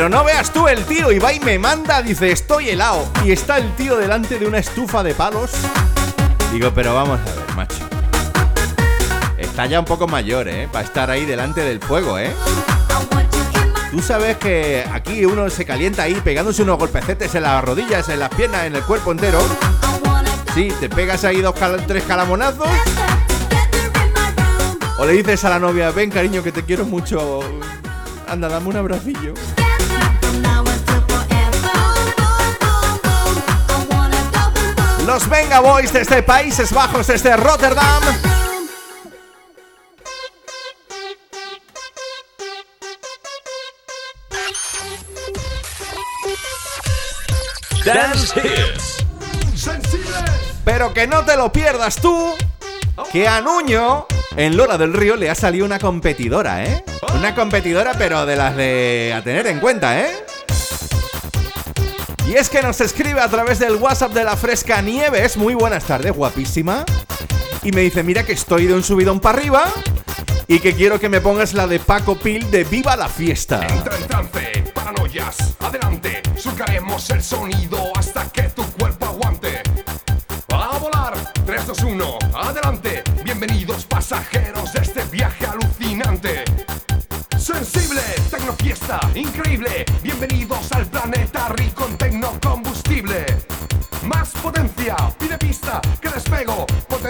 Pero 0.03 0.17
no 0.17 0.25
veas 0.25 0.51
tú 0.51 0.67
el 0.67 0.83
tío 0.83 1.13
y 1.13 1.19
va 1.19 1.31
y 1.31 1.39
me 1.39 1.57
manda, 1.57 2.01
dice, 2.01 2.29
estoy 2.29 2.67
helado. 2.67 3.07
Y 3.23 3.31
está 3.31 3.57
el 3.57 3.73
tío 3.77 3.95
delante 3.95 4.37
de 4.37 4.45
una 4.45 4.57
estufa 4.57 5.01
de 5.01 5.13
palos. 5.13 5.51
Digo, 6.51 6.73
pero 6.75 6.93
vamos 6.93 7.21
a 7.21 7.23
ver, 7.23 7.55
macho. 7.55 7.77
Está 9.37 9.65
ya 9.65 9.79
un 9.79 9.85
poco 9.85 10.05
mayor, 10.05 10.49
¿eh? 10.49 10.67
Para 10.69 10.83
estar 10.83 11.09
ahí 11.09 11.23
delante 11.23 11.61
del 11.61 11.79
fuego, 11.79 12.19
¿eh? 12.19 12.35
Tú 13.91 14.01
sabes 14.01 14.35
que 14.35 14.85
aquí 14.91 15.23
uno 15.23 15.49
se 15.49 15.63
calienta 15.63 16.03
ahí 16.03 16.15
pegándose 16.15 16.63
unos 16.63 16.79
golpecetes 16.79 17.33
en 17.35 17.43
las 17.43 17.63
rodillas, 17.63 18.09
en 18.09 18.19
las 18.19 18.29
piernas, 18.35 18.65
en 18.65 18.75
el 18.75 18.83
cuerpo 18.83 19.13
entero. 19.13 19.39
Sí, 20.53 20.67
te 20.81 20.89
pegas 20.89 21.23
ahí 21.23 21.39
dos, 21.39 21.55
tres 21.87 22.03
calamonazos. 22.03 22.67
O 24.97 25.05
le 25.05 25.13
dices 25.13 25.45
a 25.45 25.49
la 25.49 25.59
novia, 25.59 25.91
ven 25.91 26.11
cariño 26.11 26.43
que 26.43 26.51
te 26.51 26.63
quiero 26.63 26.83
mucho. 26.83 27.39
Anda, 28.27 28.49
dame 28.49 28.67
un 28.67 28.75
abracillo. 28.75 29.33
Los 35.05 35.27
Venga 35.27 35.59
Boys 35.59 35.91
desde 35.91 36.23
Países 36.23 36.71
Bajos, 36.71 37.07
desde 37.07 37.35
Rotterdam. 37.35 38.01
Dance 47.85 48.39
Hits. 48.39 49.05
Pero 50.63 50.93
que 50.93 51.05
no 51.05 51.25
te 51.25 51.35
lo 51.35 51.51
pierdas 51.51 51.97
tú, 51.97 52.33
que 53.11 53.27
a 53.27 53.41
Nuño 53.41 54.07
en 54.37 54.55
Lora 54.55 54.77
del 54.77 54.93
Río 54.93 55.17
le 55.17 55.29
ha 55.29 55.35
salido 55.35 55.65
una 55.65 55.79
competidora, 55.79 56.63
¿eh? 56.63 56.83
Una 57.13 57.35
competidora, 57.35 57.91
pero 57.97 58.25
de 58.25 58.35
las 58.37 58.55
de 58.55 59.13
a 59.15 59.21
tener 59.21 59.47
en 59.47 59.59
cuenta, 59.59 59.99
¿eh? 59.99 60.22
Y 62.33 62.35
es 62.35 62.49
que 62.49 62.63
nos 62.63 62.81
escribe 62.81 63.21
a 63.21 63.27
través 63.27 63.59
del 63.59 63.75
WhatsApp 63.75 64.11
de 64.11 64.23
la 64.23 64.35
Fresca 64.35 64.81
Nieves, 64.81 65.37
muy 65.37 65.53
buenas 65.53 65.83
tardes, 65.83 66.11
guapísima. 66.13 66.83
Y 67.61 67.71
me 67.71 67.81
dice, 67.81 68.01
mira 68.01 68.25
que 68.25 68.33
estoy 68.33 68.65
de 68.65 68.73
un 68.73 68.81
subidón 68.81 69.19
para 69.19 69.37
arriba 69.37 69.65
y 70.47 70.57
que 70.57 70.73
quiero 70.73 70.99
que 70.99 71.09
me 71.09 71.21
pongas 71.21 71.53
la 71.53 71.67
de 71.67 71.79
Paco 71.79 72.17
Pil 72.17 72.49
de 72.49 72.63
Viva 72.63 72.95
la 72.95 73.07
Fiesta. 73.07 73.67
Entra 73.67 73.95
en 73.97 74.07
trance, 74.07 74.63
paranoias, 74.73 75.55
adelante, 75.59 76.23
surcaremos 76.35 77.07
el 77.11 77.21
sonido 77.21 77.91
hasta 77.95 78.27
que 78.31 78.41
tu 78.49 78.63
cuerpo 78.63 79.05
aguante. 79.05 79.61
A 80.51 80.79
volar, 80.79 81.13
3, 81.45 81.67
2, 81.67 81.83
1, 81.83 82.17
adelante, 82.33 83.03
bienvenidos 83.23 83.85
pasajeros 83.85 84.73
de 84.73 84.81
este 84.81 85.03
viaje 85.03 85.45
alucinante. 85.45 86.45
Sensible, 87.43 88.01
tecnofiesta, 88.31 89.01
increíble, 89.15 89.83
bienvenidos 90.01 90.71
al 90.71 90.85
planeta 90.85 91.49
rico 91.49 91.85
en 91.85 91.97
tecnocombustible. 91.97 92.22
Pide 95.17 95.37
pista, 95.39 95.81
que 95.99 96.09
despego, 96.09 96.67
ponte 96.87 97.09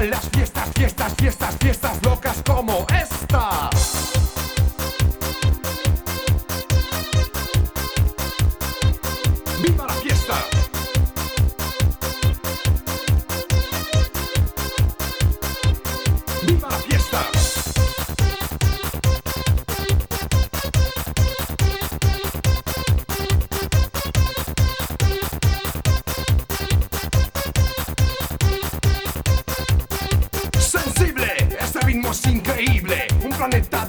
en 0.00 0.10
las 0.10 0.28
fiestas, 0.30 0.68
fiestas, 0.74 1.14
fiestas, 1.16 1.56
fiestas 1.60 2.02
locas 2.02 2.42
como 2.44 2.86
esta. 2.92 3.19
Increíble. 32.26 33.06
Un 33.22 33.30
planeta 33.30 33.79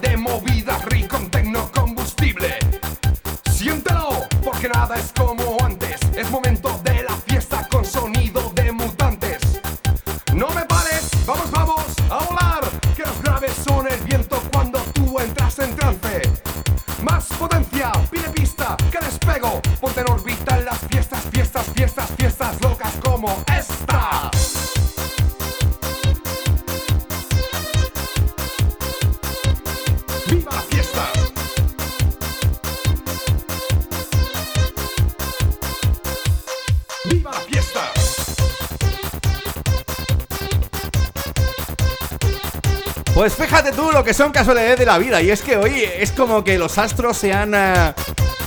fíjate 43.62 43.76
tú 43.78 43.92
lo 43.92 44.04
que 44.04 44.14
son 44.14 44.32
casualidades 44.32 44.80
de 44.80 44.86
la 44.86 44.98
vida. 44.98 45.22
Y 45.22 45.30
es 45.30 45.42
que 45.42 45.58
hoy 45.58 45.84
es 45.98 46.12
como 46.12 46.44
que 46.44 46.58
los 46.58 46.78
astros 46.78 47.18
se 47.18 47.34
han 47.34 47.54
eh, 47.54 47.94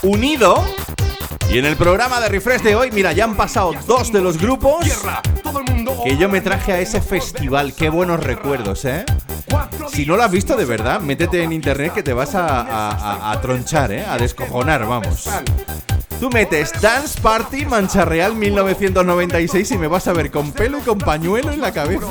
unido. 0.03 0.63
Y 1.51 1.59
en 1.59 1.67
el 1.67 1.77
programa 1.77 2.21
de 2.21 2.29
Refresh 2.29 2.63
de 2.63 2.75
hoy, 2.75 2.91
mira, 2.91 3.13
ya 3.13 3.25
han 3.25 3.37
pasado 3.37 3.73
dos 3.87 4.11
de 4.13 4.21
los 4.21 4.39
grupos 4.39 4.85
que 6.05 6.17
yo 6.17 6.29
me 6.29 6.41
traje 6.41 6.73
a 6.73 6.81
ese 6.81 7.01
festival. 7.01 7.75
Qué 7.75 7.91
buenos 7.91 8.21
recuerdos, 8.25 8.85
¿eh? 8.87 9.05
Si 9.93 10.05
no 10.07 10.17
lo 10.17 10.25
has 10.25 10.31
visto 10.31 10.57
de 10.57 10.65
verdad, 10.65 11.01
métete 11.01 11.43
en 11.43 11.53
internet 11.53 11.93
que 11.93 12.03
te 12.03 12.13
vas 12.13 12.35
a, 12.35 12.47
a- 12.63 12.91
a- 12.91 13.33
a 13.33 13.41
tronchar, 13.41 13.93
¿eh? 13.93 14.05
A 14.09 14.17
descojonar, 14.17 14.87
vamos. 14.87 15.29
Tú 16.19 16.31
metes 16.31 16.73
Dance 16.81 17.21
Party 17.21 17.67
Mancha 17.67 18.05
Real 18.05 18.35
1996 18.35 19.71
y 19.73 19.79
me 19.79 19.87
vas 19.87 20.09
a 20.09 20.13
ver 20.13 20.31
con 20.31 20.51
pelo 20.53 20.79
y 20.79 20.81
con 20.81 20.99
pañuelo 20.99 21.53
en 21.53 21.61
la 21.61 21.73
cabeza. 21.73 22.07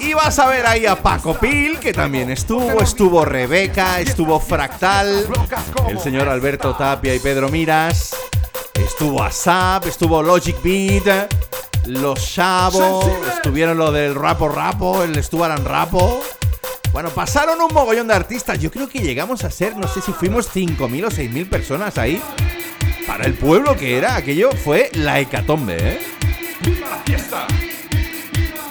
Y 0.00 0.14
vas 0.14 0.38
a 0.38 0.48
ver 0.48 0.66
ahí 0.66 0.86
a 0.86 0.96
Paco 0.96 1.34
Pil, 1.38 1.78
que 1.78 1.92
también 1.92 2.30
estuvo, 2.30 2.80
estuvo 2.80 3.24
Rebeca, 3.24 4.00
estuvo 4.00 4.38
Fractal, 4.40 5.26
el 5.88 5.98
señor 5.98 6.28
Alberto 6.28 6.74
Tapia 6.74 7.14
y 7.14 7.18
Pedro 7.18 7.48
Miras, 7.48 8.14
estuvo 8.74 9.22
ASAP, 9.22 9.86
estuvo 9.86 10.22
Logic 10.22 10.60
Beat, 10.62 11.32
los 11.86 12.34
Chavo, 12.34 13.02
estuvieron 13.34 13.76
lo 13.76 13.92
del 13.92 14.14
Rapo 14.14 14.48
Rapo, 14.48 15.02
el 15.02 15.22
Stuaran 15.22 15.64
Rapo. 15.64 16.22
Bueno, 16.92 17.10
pasaron 17.10 17.60
un 17.60 17.72
mogollón 17.72 18.06
de 18.06 18.14
artistas. 18.14 18.58
Yo 18.60 18.70
creo 18.70 18.88
que 18.88 19.00
llegamos 19.00 19.44
a 19.44 19.50
ser, 19.50 19.76
no 19.76 19.88
sé 19.88 20.02
si 20.02 20.12
fuimos 20.12 20.54
5.000 20.54 21.06
o 21.06 21.10
6.000 21.10 21.48
personas 21.48 21.96
ahí. 21.96 22.22
Para 23.06 23.24
el 23.24 23.34
pueblo 23.34 23.76
que 23.76 23.96
era, 23.96 24.16
aquello 24.16 24.50
fue 24.52 24.90
la 24.92 25.18
hecatombe, 25.18 25.76
¿eh? 25.76 26.00
¡Viva 26.60 26.88
la 26.90 26.98
fiesta! 26.98 27.46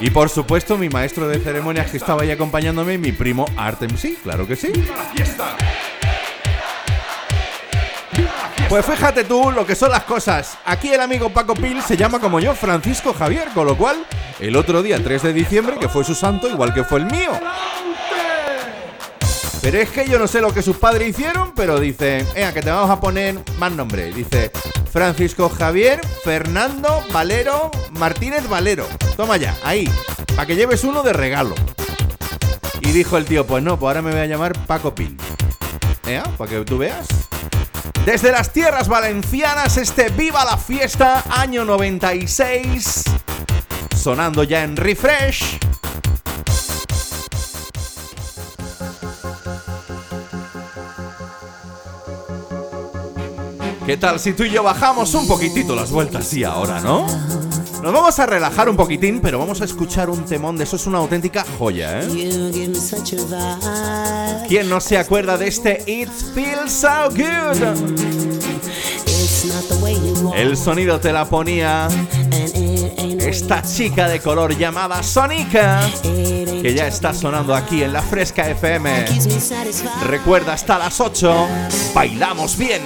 Y 0.02 0.10
por 0.10 0.30
supuesto, 0.30 0.78
mi 0.78 0.90
maestro 0.90 1.28
de 1.28 1.40
ceremonias 1.40 1.92
que 1.92 1.98
estaba 1.98 2.24
ahí 2.24 2.32
acompañándome, 2.32 2.98
mi 2.98 3.12
primo 3.12 3.46
Artem, 3.56 3.96
sí, 3.96 4.18
claro 4.24 4.48
que 4.48 4.56
sí. 4.56 4.74
Pues 8.68 8.84
fíjate 8.84 9.26
tú 9.26 9.52
lo 9.52 9.64
que 9.64 9.76
son 9.76 9.92
las 9.92 10.04
cosas. 10.04 10.58
Aquí 10.66 10.90
el 10.90 11.02
amigo 11.02 11.30
Paco 11.30 11.54
Pil 11.54 11.84
se 11.84 11.96
llama 11.96 12.20
como 12.20 12.40
yo, 12.40 12.56
Francisco 12.56 13.14
Javier, 13.14 13.50
con 13.54 13.68
lo 13.68 13.78
cual, 13.78 14.04
el 14.40 14.56
otro 14.56 14.82
día, 14.82 14.98
3 15.04 15.22
de 15.22 15.34
diciembre, 15.34 15.76
que 15.80 15.88
fue 15.88 16.04
su 16.04 16.16
santo, 16.16 16.50
igual 16.50 16.74
que 16.74 16.84
fue 16.84 17.00
el 17.00 17.06
mío. 17.06 17.32
Pero 19.62 19.78
es 19.78 19.90
que 19.90 20.08
yo 20.08 20.18
no 20.18 20.28
sé 20.28 20.42
lo 20.42 20.54
que 20.54 20.64
sus 20.64 20.78
padres 20.78 21.10
hicieron, 21.10 21.54
pero 21.56 21.80
dicen, 21.80 22.28
venga, 22.34 22.52
que 22.52 22.62
te 22.62 22.72
vamos 22.72 22.90
a 22.90 23.00
poner 23.00 23.40
más 23.60 23.72
nombre. 23.72 24.12
Dice 24.12 24.52
Francisco 24.92 25.50
Javier 25.50 26.02
Fernando 26.24 27.04
Valero 27.14 27.70
Martínez 27.92 28.50
Valero. 28.50 28.88
Toma 29.16 29.38
ya, 29.38 29.56
ahí, 29.64 29.88
para 30.36 30.48
que 30.48 30.56
lleves 30.56 30.84
uno 30.84 31.04
de 31.04 31.14
regalo. 31.14 31.54
Y 32.82 32.92
dijo 32.92 33.18
el 33.18 33.26
tío, 33.26 33.46
pues 33.46 33.64
no, 33.64 33.78
pues 33.78 33.90
ahora 33.90 34.02
me 34.02 34.12
voy 34.12 34.22
a 34.22 34.26
llamar 34.26 34.54
Paco 34.66 34.96
Pil. 34.96 35.16
¿Eh? 36.08 36.24
Para 36.38 36.50
que 36.50 36.66
tú 36.66 36.80
veas. 36.80 37.08
Desde 38.04 38.32
las 38.32 38.52
tierras 38.52 38.88
valencianas, 38.88 39.78
este 39.78 40.10
Viva 40.10 40.44
la 40.44 40.58
Fiesta, 40.58 41.24
año 41.30 41.66
96. 41.66 43.04
Sonando 43.96 44.44
ya 44.44 44.64
en 44.64 44.76
refresh. 44.76 45.60
¿Qué 53.92 53.98
tal 53.98 54.22
si 54.22 54.32
tú 54.32 54.44
y 54.44 54.50
yo 54.50 54.64
bajamos 54.64 55.14
un 55.16 55.28
poquitito 55.28 55.76
las 55.76 55.92
vueltas? 55.92 56.26
Sí, 56.26 56.46
ahora, 56.46 56.80
¿no? 56.80 57.06
Nos 57.84 57.92
vamos 57.92 58.18
a 58.20 58.26
relajar 58.26 58.70
un 58.70 58.78
poquitín, 58.78 59.20
pero 59.20 59.38
vamos 59.38 59.60
a 59.60 59.66
escuchar 59.66 60.10
un 60.10 60.24
temón 60.24 60.56
de 60.56 60.64
eso. 60.64 60.78
Es 60.78 60.88
una 60.88 61.00
auténtica 61.00 61.44
joya, 61.60 62.00
¿eh? 62.00 62.08
¿Quién 64.48 64.70
no 64.70 64.80
se 64.80 64.98
acuerda 64.98 65.38
de 65.38 65.50
este 65.50 65.84
It 65.86 66.08
Feels 66.34 66.72
So 66.72 67.10
Good? 67.10 67.62
El 70.38 70.56
sonido 70.56 71.02
te 71.02 71.12
la 71.12 71.26
ponía 71.26 71.90
esta 73.20 73.62
chica 73.62 74.08
de 74.08 74.22
color 74.22 74.58
llamada 74.58 75.04
Sonica, 75.04 75.82
que 76.02 76.74
ya 76.74 76.88
está 76.88 77.14
sonando 77.14 77.54
aquí 77.54 77.84
en 77.84 77.92
la 77.92 78.02
Fresca 78.02 78.50
FM. 78.50 79.06
Recuerda, 80.08 80.54
hasta 80.54 80.78
las 80.78 80.98
8, 80.98 81.48
bailamos 81.94 82.58
bien. 82.58 82.82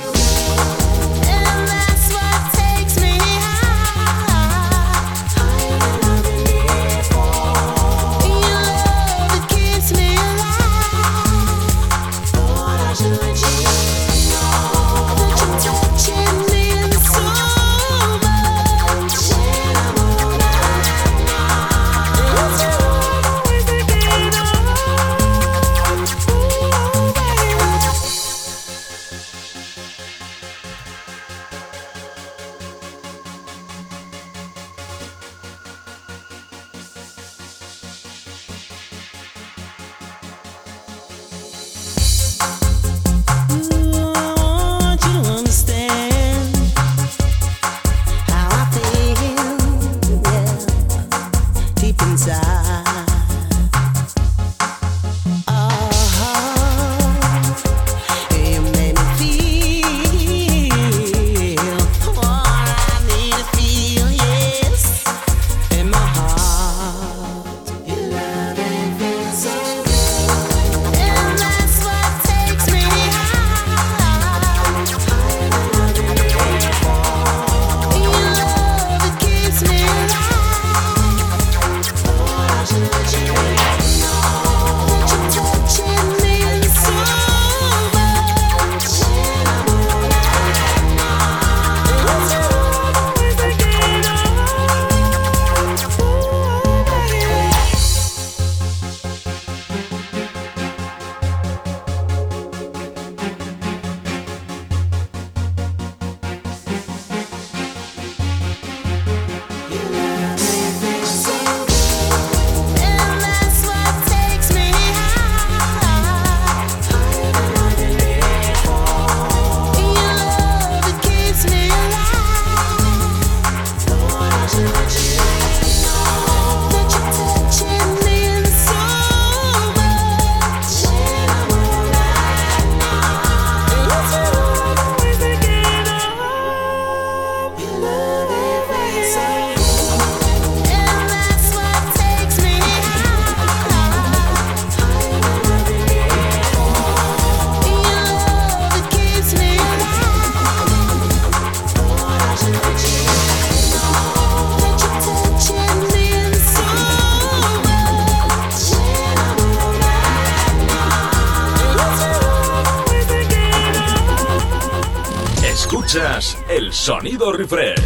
Escuchas 166.06 166.38
el 166.50 166.72
sonido 166.72 167.32
refresh. 167.32 167.82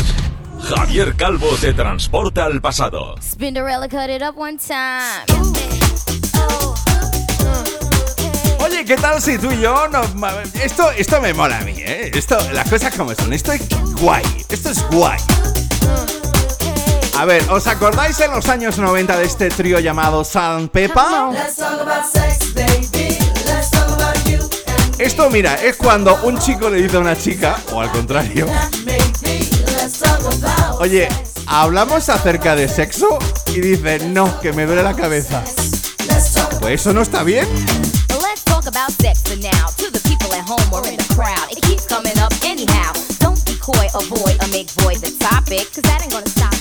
Javier 0.61 1.15
Calvo 1.15 1.47
te 1.61 1.73
transporta 1.73 2.43
al 2.45 2.59
pasado. 2.59 3.15
Spinderella 3.21 3.87
cut 3.87 4.09
it 4.09 4.21
up 4.21 4.37
one 4.37 4.57
time. 4.57 5.25
Oye, 8.61 8.83
¿qué 8.83 8.97
tal 8.97 9.21
si 9.21 9.37
tú 9.37 9.49
y 9.51 9.61
yo 9.61 9.87
nos... 9.87 10.07
Esto, 10.61 10.91
esto 10.91 11.21
me 11.21 11.33
mola 11.33 11.59
a 11.59 11.61
mí, 11.61 11.75
¿eh? 11.77 12.11
Esto, 12.13 12.37
las 12.51 12.69
cosas 12.69 12.93
como 12.93 13.15
son. 13.15 13.31
Esto 13.31 13.53
es 13.53 13.61
guay. 14.01 14.23
Esto 14.49 14.71
es 14.71 14.83
guay. 14.89 15.19
A 17.17 17.25
ver, 17.25 17.43
¿os 17.49 17.67
acordáis 17.67 18.19
en 18.19 18.31
los 18.31 18.49
años 18.49 18.77
90 18.77 19.17
de 19.17 19.25
este 19.25 19.49
trío 19.49 19.79
llamado 19.79 20.25
San 20.25 20.67
Pepa? 20.67 21.31
Esto, 24.99 25.29
mira, 25.29 25.55
es 25.55 25.77
cuando 25.77 26.19
un 26.23 26.37
chico 26.37 26.69
le 26.69 26.81
dice 26.81 26.97
a 26.97 26.99
una 26.99 27.17
chica, 27.17 27.57
o 27.71 27.79
al 27.79 27.89
contrario, 27.89 28.47
oye, 30.79 31.07
¿hablamos 31.47 32.09
acerca 32.09 32.53
de 32.53 32.67
sexo? 32.67 33.17
Y 33.47 33.61
dice, 33.61 33.99
no, 34.09 34.41
que 34.41 34.51
me 34.51 34.65
duele 34.65 34.83
la 34.83 34.93
cabeza. 34.93 35.41
Pues 36.59 36.81
eso 36.81 36.91
no 36.91 37.01
está 37.01 37.23
bien. 37.23 37.47
Avoid, 43.95 44.37
or 44.41 44.47
make 44.51 44.69
void 44.77 44.97
the 44.97 45.11
topic, 45.19 45.65
cause 45.73 45.81
that 45.83 46.01
ain't 46.01 46.11
gonna 46.11 46.29
stop 46.29 46.58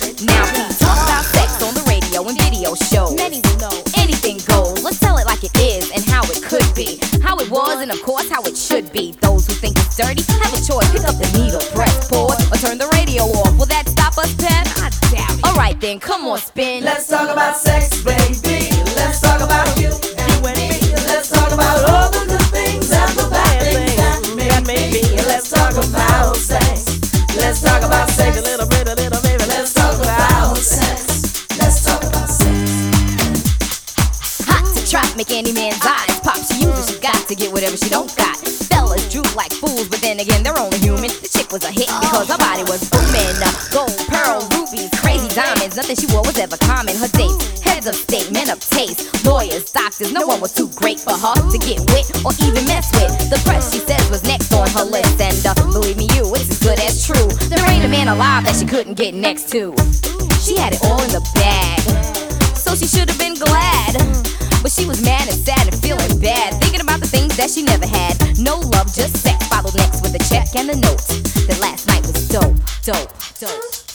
and 7.89 7.99
of 7.99 8.05
course, 8.05 8.28
how 8.28 8.43
it 8.43 8.57
should 8.57 8.93
be. 8.93 9.12
Those 9.22 9.47
who 9.47 9.55
think 9.55 9.76
it's 9.78 9.97
dirty 9.97 10.22
have 10.32 10.53
a 10.53 10.57
choice. 10.57 10.91
Pick 10.93 11.05
up 11.05 11.16
the 11.16 11.30
needle, 11.39 11.61
press 11.72 12.09
pause, 12.09 12.36
or 12.53 12.57
turn 12.57 12.76
the 12.76 12.89
radio 12.93 13.22
off. 13.24 13.59
Will 13.59 13.66
that 13.66 13.89
stop 13.89 14.18
us, 14.18 14.34
Pep? 14.34 14.66
I 14.76 14.91
doubt 15.11 15.39
it. 15.39 15.45
Alright 15.47 15.80
then, 15.80 15.99
come 15.99 16.26
on, 16.26 16.39
spin. 16.39 16.84
Let's 16.84 17.09
talk 17.09 17.30
about 17.30 17.57
sex, 17.57 18.03
baby. 18.05 18.47
Chick 41.49 41.53
was 41.53 41.64
a 41.64 41.72
hit 41.72 41.88
because 42.01 42.28
her 42.28 42.38
body 42.38 42.62
was 42.64 42.88
booming. 42.90 43.36
Gold, 43.72 43.92
pearl, 44.09 44.40
rubies, 44.53 44.90
crazy 45.01 45.28
diamonds. 45.34 45.76
Nothing 45.76 45.96
she 45.96 46.07
wore 46.12 46.22
was 46.22 46.38
ever 46.38 46.57
common. 46.57 46.96
Her 46.96 47.09
dates, 47.09 47.61
heads 47.61 47.86
of 47.86 47.94
state, 47.94 48.30
men 48.32 48.51
of 48.51 48.61
taste, 48.61 49.24
lawyers, 49.24 49.70
doctors. 49.72 50.12
No 50.12 50.26
one 50.26 50.40
was 50.40 50.55
too 50.55 50.68
great 50.76 51.01
for 51.01 51.12
her 51.12 51.34
to 51.34 51.59
get 51.59 51.80
with 51.92 52.09
or 52.24 52.32
even 52.44 52.64
mess 52.66 52.90
with. 52.94 53.12
The 53.30 53.40
press, 53.44 53.72
she 53.72 53.78
says, 53.78 54.09
was 54.11 54.24
next 54.24 54.53
on 54.53 54.68
her 54.70 54.84
list. 54.84 55.20
And 55.20 55.38
uh, 55.46 55.55
believe 55.72 55.96
me, 55.96 56.09
you, 56.14 56.24
it's 56.34 56.51
as 56.51 56.61
good 56.61 56.78
as 56.80 57.07
true. 57.07 57.28
There 57.49 57.62
ain't 57.70 57.84
a 57.84 57.88
man 57.88 58.09
alive 58.09 58.44
that 58.44 58.57
she 58.57 58.66
couldn't 58.66 58.94
get 58.94 59.14
next 59.14 59.49
to. 59.51 59.74
She 60.40 60.57
had 60.57 60.72
it 60.74 60.80
all 60.84 61.01
in 61.03 61.11
the 61.11 61.24
bag 61.34 61.80
so 62.57 62.74
she 62.74 62.86
should 62.86 63.09
have 63.09 63.18
been 63.18 63.34
glad. 63.34 63.94
But 64.61 64.72
she 64.72 64.86
was 64.86 65.01
mad 65.05 65.28
and 65.30 65.38
sad 65.38 65.68
and 65.68 65.76
feeling 65.80 66.18
bad, 66.18 66.61
thinking 66.61 66.80
about 66.80 67.01
the 67.01 67.07
things 67.07 67.36
that 67.36 67.51
she 67.51 67.62
never 67.62 67.86
had. 67.86 68.18
No 68.38 68.59
love, 68.59 68.92
just 68.92 69.16
sex. 69.22 69.46
Followed 69.46 69.76
next 69.76 70.03
with 70.03 70.14
a 70.14 70.22
check 70.28 70.55
and 70.57 70.68
a 70.70 70.76
note 70.76 71.28
dope, 72.89 73.12
dope, 73.39 73.88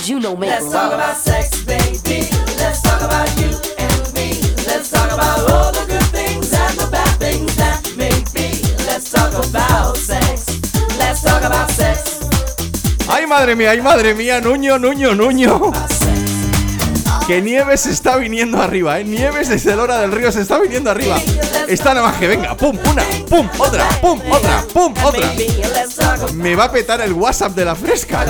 guys 0.00 0.08
you 0.08 0.20
know 0.20 0.36
make 0.36 0.50
Let's 0.50 0.70
talk 0.70 0.92
about 0.92 1.16
sex, 1.16 1.64
baby. 1.64 2.28
Let's 2.58 2.82
talk 2.82 3.02
about 3.02 3.28
you 3.38 3.50
and 3.78 4.14
me. 4.14 4.40
Let's 4.66 4.90
talk 4.90 5.12
about 5.12 5.50
all 5.50 5.72
the 5.72 5.84
good 5.86 6.08
things 6.12 6.52
and 6.52 6.78
the 6.78 6.88
bad 6.90 7.18
things 7.18 7.54
that 7.56 7.80
may 7.96 8.16
be. 8.32 8.62
Let's 8.86 9.10
talk 9.10 9.32
about 9.32 9.96
sex. 9.96 10.60
Let's 10.98 11.22
talk 11.22 11.42
about 11.42 11.70
sex. 11.70 12.20
¡Ay, 13.08 13.26
madre 13.26 13.56
mía! 13.56 13.70
¡Ay, 13.70 13.80
madre 13.82 14.14
mía! 14.14 14.40
¡Nuño, 14.40 14.78
Nuño, 14.78 15.14
Nuño! 15.14 15.72
Que 17.26 17.40
Nieves 17.40 17.82
se 17.82 17.90
está 17.90 18.16
viniendo 18.16 18.60
arriba, 18.60 18.98
¿eh? 18.98 19.04
Nieves 19.04 19.48
desde 19.48 19.72
el 19.72 19.80
hora 19.80 19.98
del 19.98 20.12
río 20.12 20.32
se 20.32 20.40
está 20.40 20.58
viniendo 20.58 20.90
arriba. 20.90 21.16
Está 21.68 21.94
nada 21.94 22.08
más 22.08 22.16
que 22.16 22.26
venga. 22.26 22.56
¡Pum! 22.56 22.76
Una, 22.90 23.04
pum, 23.28 23.48
otra, 23.58 23.88
pum, 24.00 24.20
otra, 24.30 24.64
pum, 24.72 24.94
otra. 25.04 25.32
Me 26.34 26.56
va 26.56 26.64
a 26.64 26.72
petar 26.72 27.00
el 27.00 27.12
WhatsApp 27.12 27.52
de 27.52 27.64
la 27.64 27.76
fresca. 27.76 28.24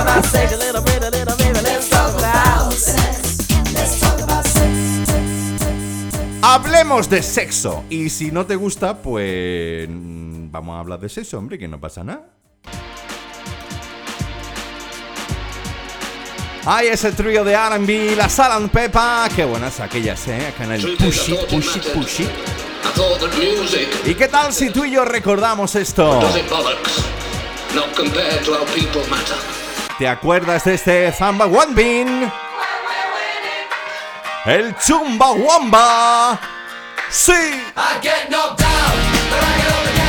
Hablemos 6.53 7.09
de 7.09 7.23
sexo. 7.23 7.85
Y 7.89 8.11
si 8.11 8.33
no 8.33 8.45
te 8.45 8.57
gusta, 8.57 9.01
pues. 9.01 9.89
mm, 9.89 10.51
Vamos 10.51 10.77
a 10.77 10.81
hablar 10.81 10.99
de 10.99 11.09
sexo, 11.09 11.39
hombre, 11.39 11.57
que 11.57 11.69
no 11.69 11.79
pasa 11.81 12.03
nada. 12.03 12.27
Ay, 16.67 16.89
ese 16.89 17.13
trío 17.13 17.45
de 17.45 17.57
RB, 17.57 18.17
la 18.17 18.29
Salan 18.29 18.69
Pepa. 18.69 19.29
Qué 19.35 19.45
buenas 19.45 19.79
aquellas, 19.79 20.27
¿eh? 20.27 20.49
Acá 20.49 20.65
en 20.65 20.73
el 20.73 20.97
Pushy, 20.97 21.37
Pushy, 21.49 21.79
Pushy. 21.95 22.29
¿Y 24.05 24.15
qué 24.17 24.27
tal 24.27 24.53
si 24.53 24.71
tú 24.71 24.85
y 24.85 24.91
yo 24.91 25.05
recordamos 25.05 25.77
esto? 25.77 26.21
¿Te 29.99 30.09
acuerdas 30.09 30.65
de 30.65 30.75
este 30.75 31.13
Zamba 31.13 31.47
Wambin? 31.47 32.29
El 34.47 34.75
Chumba 34.79 35.33
Wamba. 35.33 36.41
Sí. 37.11 37.33
I 37.77 37.99
get 38.01 38.31
knocked 38.31 38.59
down, 38.59 38.97
but 39.31 39.45
I 39.45 39.95
get 39.95 40.00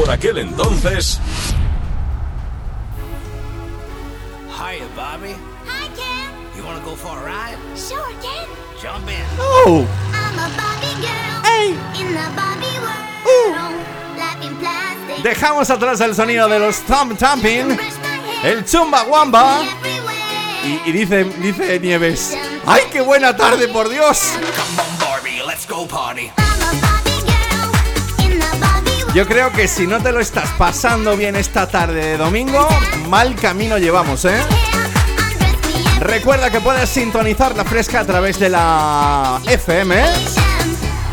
por 0.00 0.10
aquel 0.10 0.38
entonces 0.38 1.20
Hiya, 4.48 4.86
Bobby. 4.94 5.34
Hi, 5.66 5.88
Ken. 5.96 6.56
You 6.56 6.64
wanna 6.64 6.80
go 6.84 6.94
for 6.94 7.16
a 7.18 7.24
ride? 7.24 7.56
Sure, 7.74 8.12
Ken. 8.20 8.46
Jump 8.80 9.08
in. 9.08 9.24
¡Oh! 9.38 9.86
I'm 10.12 10.38
a 10.38 10.48
Barbie 10.56 10.96
girl. 11.00 11.40
¡Ey! 11.46 11.70
In 12.00 12.14
the 12.14 12.28
Barbie 12.36 12.78
world. 12.80 13.10
Plastic. 14.60 15.22
Dejamos 15.22 15.70
atrás 15.70 16.00
el 16.00 16.14
sonido 16.14 16.48
de 16.48 16.58
los 16.58 16.80
thumb 16.80 17.16
thumping, 17.16 17.78
el 18.42 18.64
chumba 18.64 19.04
wamba 19.04 19.62
y, 20.64 20.88
y 20.88 20.92
dice, 20.92 21.24
dice 21.24 21.80
Nieves, 21.80 22.36
¡ay 22.66 22.84
qué 22.92 23.00
buena 23.00 23.36
tarde 23.36 23.68
por 23.68 23.88
Dios! 23.88 24.32
Come 24.34 24.80
on, 24.80 24.98
Barbie, 24.98 25.42
let's 25.46 25.66
go 25.66 25.86
party. 25.86 26.30
Yo 29.14 29.26
creo 29.26 29.50
que 29.50 29.66
si 29.66 29.88
no 29.88 30.00
te 30.00 30.12
lo 30.12 30.20
estás 30.20 30.48
pasando 30.50 31.16
bien 31.16 31.34
esta 31.34 31.66
tarde 31.66 32.00
de 32.00 32.16
domingo, 32.16 32.68
mal 33.08 33.34
camino 33.34 33.76
llevamos, 33.76 34.24
¿eh? 34.24 34.40
Recuerda 35.98 36.48
que 36.50 36.60
puedes 36.60 36.88
sintonizar 36.88 37.56
la 37.56 37.64
fresca 37.64 38.00
a 38.00 38.04
través 38.04 38.38
de 38.38 38.50
la 38.50 39.40
FM, 39.46 40.00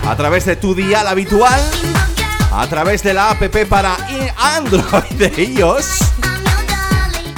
a 0.08 0.16
través 0.16 0.46
de 0.46 0.58
tu 0.58 0.76
dial 0.76 1.08
habitual, 1.08 1.60
a 2.52 2.68
través 2.68 3.02
de 3.02 3.16
la 3.16 3.32
app 3.32 3.44
para 3.68 3.98
Android 4.38 5.14
de 5.18 5.44
iOS. 5.44 6.00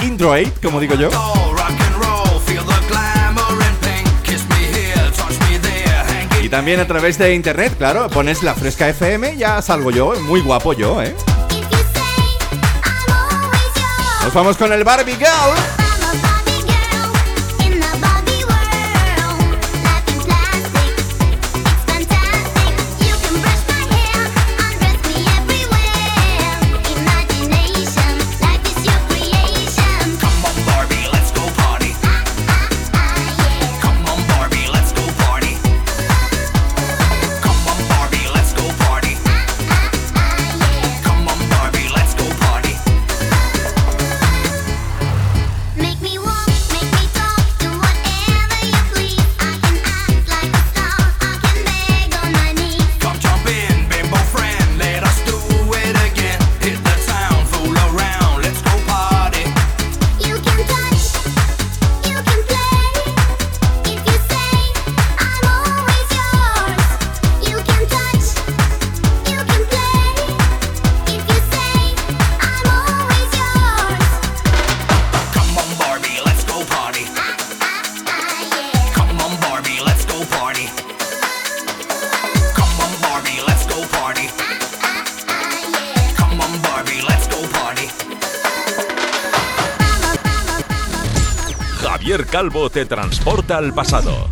Android, 0.00 0.48
como 0.62 0.78
digo 0.78 0.94
yo. 0.94 1.10
También 6.50 6.80
a 6.80 6.86
través 6.86 7.16
de 7.16 7.34
internet, 7.34 7.74
claro, 7.78 8.08
pones 8.10 8.42
la 8.42 8.54
fresca 8.54 8.88
FM, 8.88 9.36
ya 9.36 9.62
salgo 9.62 9.90
yo, 9.90 10.14
muy 10.22 10.40
guapo 10.40 10.72
yo, 10.72 11.00
¿eh? 11.00 11.14
Nos 14.22 14.34
vamos 14.34 14.56
con 14.56 14.72
el 14.72 14.84
Barbie 14.84 15.16
Girl. 15.16 15.79
Calvo 92.50 92.68
te 92.68 92.84
transporta 92.84 93.58
al 93.58 93.72
pasado. 93.72 94.28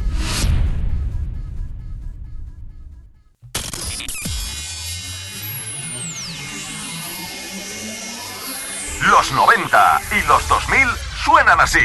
Los 9.09 9.33
90 9.33 10.01
y 10.11 10.27
los 10.27 10.49
2000 10.49 10.79
suenan 11.25 11.61
así. 11.61 11.79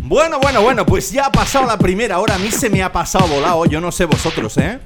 Bueno, 0.00 0.38
bueno, 0.40 0.62
bueno, 0.62 0.86
pues 0.86 1.10
ya 1.12 1.26
ha 1.26 1.32
pasado 1.32 1.66
la 1.66 1.76
primera 1.76 2.18
hora, 2.18 2.36
a 2.36 2.38
mí 2.38 2.50
se 2.50 2.70
me 2.70 2.82
ha 2.82 2.92
pasado 2.92 3.26
volado, 3.26 3.66
yo 3.66 3.80
no 3.80 3.92
sé 3.92 4.06
vosotros, 4.06 4.56
¿eh? 4.56 4.80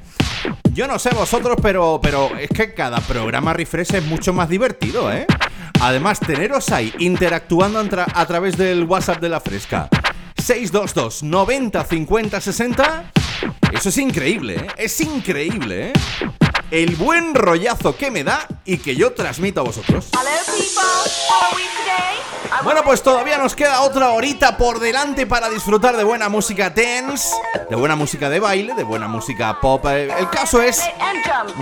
Yo 0.77 0.87
no 0.87 0.99
sé 0.99 1.09
vosotros, 1.14 1.57
pero, 1.62 1.99
pero 2.03 2.37
es 2.37 2.51
que 2.51 2.74
cada 2.74 3.01
programa 3.01 3.55
refresh 3.55 3.95
es 3.95 4.05
mucho 4.05 4.35
más 4.35 4.47
divertido, 4.47 5.11
¿eh? 5.11 5.24
Además, 5.81 6.20
teneros 6.20 6.70
ahí 6.70 6.93
interactuando 6.99 7.83
a 8.14 8.27
través 8.27 8.59
del 8.59 8.85
WhatsApp 8.85 9.18
de 9.22 9.31
la 9.31 9.41
fresca. 9.41 9.89
622 10.37 11.22
90 11.22 11.83
50 11.83 12.41
60. 12.43 13.12
Eso 13.72 13.89
es 13.89 13.97
increíble, 13.97 14.57
¿eh? 14.57 14.66
Es 14.77 15.01
increíble, 15.01 15.89
¿eh? 15.89 15.93
El 16.71 16.97
buen 16.97 17.35
rollazo 17.35 17.97
que 17.97 18.11
me 18.11 18.25
da 18.25 18.47
y 18.64 18.79
que 18.79 18.97
yo 18.97 19.12
transmito 19.12 19.61
a 19.61 19.64
vosotros. 19.64 20.09
Bueno, 22.64 22.83
pues 22.85 23.03
todavía 23.03 23.39
nos 23.39 23.55
queda 23.55 23.83
otra 23.83 24.11
horita 24.11 24.57
por 24.57 24.81
delante 24.81 25.27
para 25.27 25.49
disfrutar 25.49 25.97
de 25.97 26.05
buena 26.05 26.29
música 26.29 26.71
dance, 26.71 27.29
de 27.69 27.77
buena 27.77 27.95
música 27.97 28.29
de 28.29 28.41
baile, 28.41 28.75
de 28.75 28.83
buena 28.83 29.07
música 29.07 29.61
pop. 29.61 29.85
Eh, 29.87 30.09
El 30.19 30.29
caso 30.31 30.62
es 30.62 30.81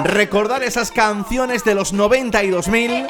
recordar 0.04 0.62
esas 0.62 0.90
canciones 0.90 1.64
de 1.64 1.74
los 1.74 1.92
90 1.92 2.42
y 2.44 2.50
2000 2.50 3.06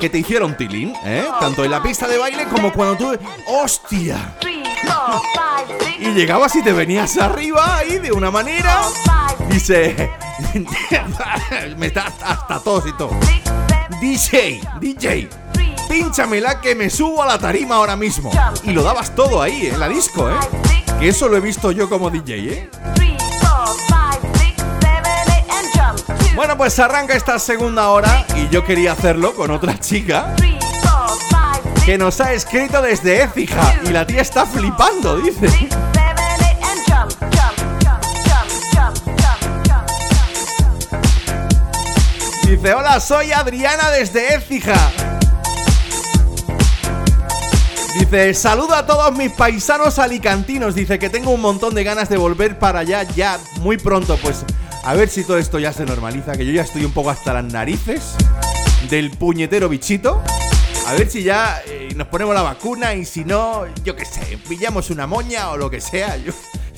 que 0.00 0.10
te 0.10 0.18
hicieron 0.18 0.56
tilín, 0.56 0.94
¿eh? 1.04 1.26
Tanto 1.40 1.64
en 1.64 1.70
la 1.70 1.82
pista 1.82 2.06
de 2.08 2.18
baile 2.18 2.44
como 2.48 2.72
cuando 2.72 2.96
tú... 2.96 3.18
¡Hostia! 3.46 4.34
Y 5.98 6.10
llegabas 6.10 6.54
y 6.56 6.62
te 6.62 6.72
venías 6.72 7.16
arriba 7.18 7.78
ahí 7.78 7.98
de 7.98 8.12
una 8.12 8.30
manera. 8.30 8.82
Dice... 9.48 10.10
Me 11.76 11.86
está 11.86 12.06
hasta 12.24 12.60
tos 12.60 12.84
y 12.86 12.92
todo. 12.96 13.18
DJ, 14.00 14.60
DJ, 14.80 15.28
pínchamela 15.88 16.60
que 16.60 16.74
me 16.74 16.88
subo 16.90 17.22
a 17.22 17.26
la 17.26 17.38
tarima 17.38 17.76
ahora 17.76 17.96
mismo. 17.96 18.30
Y 18.62 18.72
lo 18.72 18.82
dabas 18.82 19.14
todo 19.14 19.42
ahí, 19.42 19.66
en 19.66 19.80
la 19.80 19.88
disco, 19.88 20.30
¿eh? 20.30 20.36
Que 21.00 21.08
eso 21.08 21.28
lo 21.28 21.36
he 21.36 21.40
visto 21.40 21.72
yo 21.72 21.88
como 21.88 22.10
DJ, 22.10 22.52
¿eh? 22.52 22.70
Bueno, 26.34 26.56
pues 26.56 26.78
arranca 26.78 27.14
esta 27.14 27.38
segunda 27.40 27.88
hora 27.90 28.24
y 28.36 28.48
yo 28.48 28.64
quería 28.64 28.92
hacerlo 28.92 29.34
con 29.34 29.50
otra 29.50 29.78
chica 29.80 30.36
que 31.84 31.98
nos 31.98 32.20
ha 32.20 32.32
escrito 32.32 32.80
desde 32.80 33.22
Écija 33.22 33.80
y 33.84 33.88
la 33.88 34.06
tía 34.06 34.20
está 34.20 34.46
flipando, 34.46 35.16
dice. 35.16 35.48
Dice, 42.60 42.74
hola, 42.74 42.98
soy 42.98 43.30
Adriana 43.30 43.88
desde 43.92 44.34
Écija. 44.34 44.74
Dice, 47.96 48.34
saludo 48.34 48.74
a 48.74 48.84
todos 48.84 49.16
mis 49.16 49.30
paisanos 49.30 50.00
alicantinos. 50.00 50.74
Dice 50.74 50.98
que 50.98 51.08
tengo 51.08 51.30
un 51.30 51.40
montón 51.40 51.76
de 51.76 51.84
ganas 51.84 52.08
de 52.08 52.16
volver 52.16 52.58
para 52.58 52.80
allá 52.80 53.04
ya 53.14 53.38
muy 53.60 53.76
pronto. 53.76 54.18
Pues 54.20 54.44
a 54.82 54.92
ver 54.94 55.08
si 55.08 55.22
todo 55.22 55.38
esto 55.38 55.60
ya 55.60 55.72
se 55.72 55.84
normaliza, 55.84 56.32
que 56.32 56.44
yo 56.44 56.50
ya 56.50 56.62
estoy 56.62 56.84
un 56.84 56.90
poco 56.90 57.10
hasta 57.10 57.32
las 57.32 57.44
narices 57.44 58.16
del 58.90 59.12
puñetero 59.12 59.68
bichito. 59.68 60.20
A 60.88 60.94
ver 60.94 61.08
si 61.08 61.22
ya 61.22 61.62
eh, 61.64 61.90
nos 61.94 62.08
ponemos 62.08 62.34
la 62.34 62.42
vacuna 62.42 62.92
y 62.92 63.04
si 63.04 63.24
no, 63.24 63.66
yo 63.84 63.94
qué 63.94 64.04
sé, 64.04 64.36
pillamos 64.48 64.90
una 64.90 65.06
moña 65.06 65.50
o 65.50 65.56
lo 65.56 65.70
que 65.70 65.80
sea. 65.80 66.16
Yo 66.16 66.32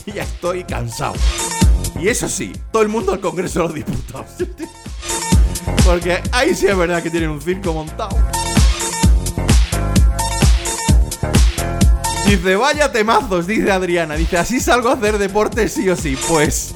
ya 0.14 0.24
estoy 0.24 0.64
cansado. 0.64 1.14
Y 1.98 2.08
eso 2.08 2.28
sí, 2.28 2.52
todo 2.70 2.82
el 2.82 2.90
mundo 2.90 3.12
al 3.12 3.20
Congreso 3.20 3.60
de 3.60 3.64
los 3.64 3.74
Diputados. 3.74 4.26
Porque 5.84 6.20
ahí 6.32 6.54
sí 6.54 6.66
es 6.66 6.76
verdad 6.76 7.02
que 7.02 7.10
tienen 7.10 7.30
un 7.30 7.40
circo 7.40 7.72
montado. 7.72 8.16
Dice, 12.26 12.54
vaya 12.54 12.92
temazos, 12.92 13.46
dice 13.46 13.72
Adriana. 13.72 14.14
Dice, 14.14 14.38
así 14.38 14.60
salgo 14.60 14.88
a 14.88 14.92
hacer 14.92 15.18
deporte 15.18 15.68
sí 15.68 15.88
o 15.88 15.96
sí. 15.96 16.16
Pues, 16.28 16.74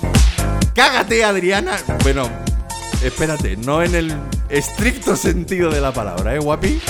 cágate, 0.74 1.22
Adriana. 1.22 1.76
Bueno, 2.03 2.28
espérate, 3.05 3.57
no 3.57 3.82
en 3.82 3.95
el 3.95 4.16
estricto 4.49 5.14
sentido 5.16 5.70
de 5.70 5.80
la 5.80 5.92
palabra, 5.92 6.34
¿eh, 6.34 6.38
guapi? 6.38 6.80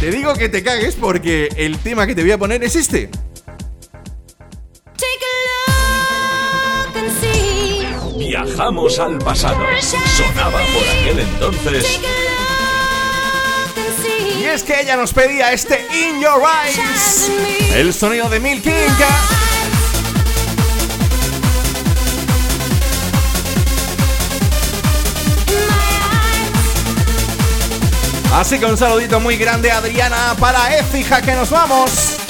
Te 0.00 0.10
digo 0.10 0.32
que 0.32 0.48
te 0.48 0.62
cagues 0.62 0.94
porque 0.94 1.50
el 1.56 1.76
tema 1.78 2.06
que 2.06 2.14
te 2.14 2.22
voy 2.22 2.32
a 2.32 2.38
poner 2.38 2.64
es 2.64 2.76
este. 2.76 3.10
Viajamos 8.30 8.96
al 9.00 9.18
pasado. 9.18 9.58
Sonaba 10.16 10.60
por 10.72 10.88
aquel 11.00 11.18
entonces. 11.18 11.98
Y 14.38 14.44
es 14.44 14.62
que 14.62 14.80
ella 14.80 14.96
nos 14.96 15.12
pedía 15.12 15.52
este 15.52 15.84
In 15.92 16.20
Your 16.20 16.40
Eyes. 16.40 17.28
El 17.74 17.92
sonido 17.92 18.28
de 18.28 18.38
Milky 18.38 18.70
Inca. 18.70 19.08
Así 28.32 28.60
que 28.60 28.66
un 28.66 28.78
saludito 28.78 29.18
muy 29.18 29.36
grande 29.38 29.72
Adriana 29.72 30.36
para 30.38 30.78
Écija 30.78 31.20
que 31.20 31.32
nos 31.32 31.50
vamos. 31.50 32.20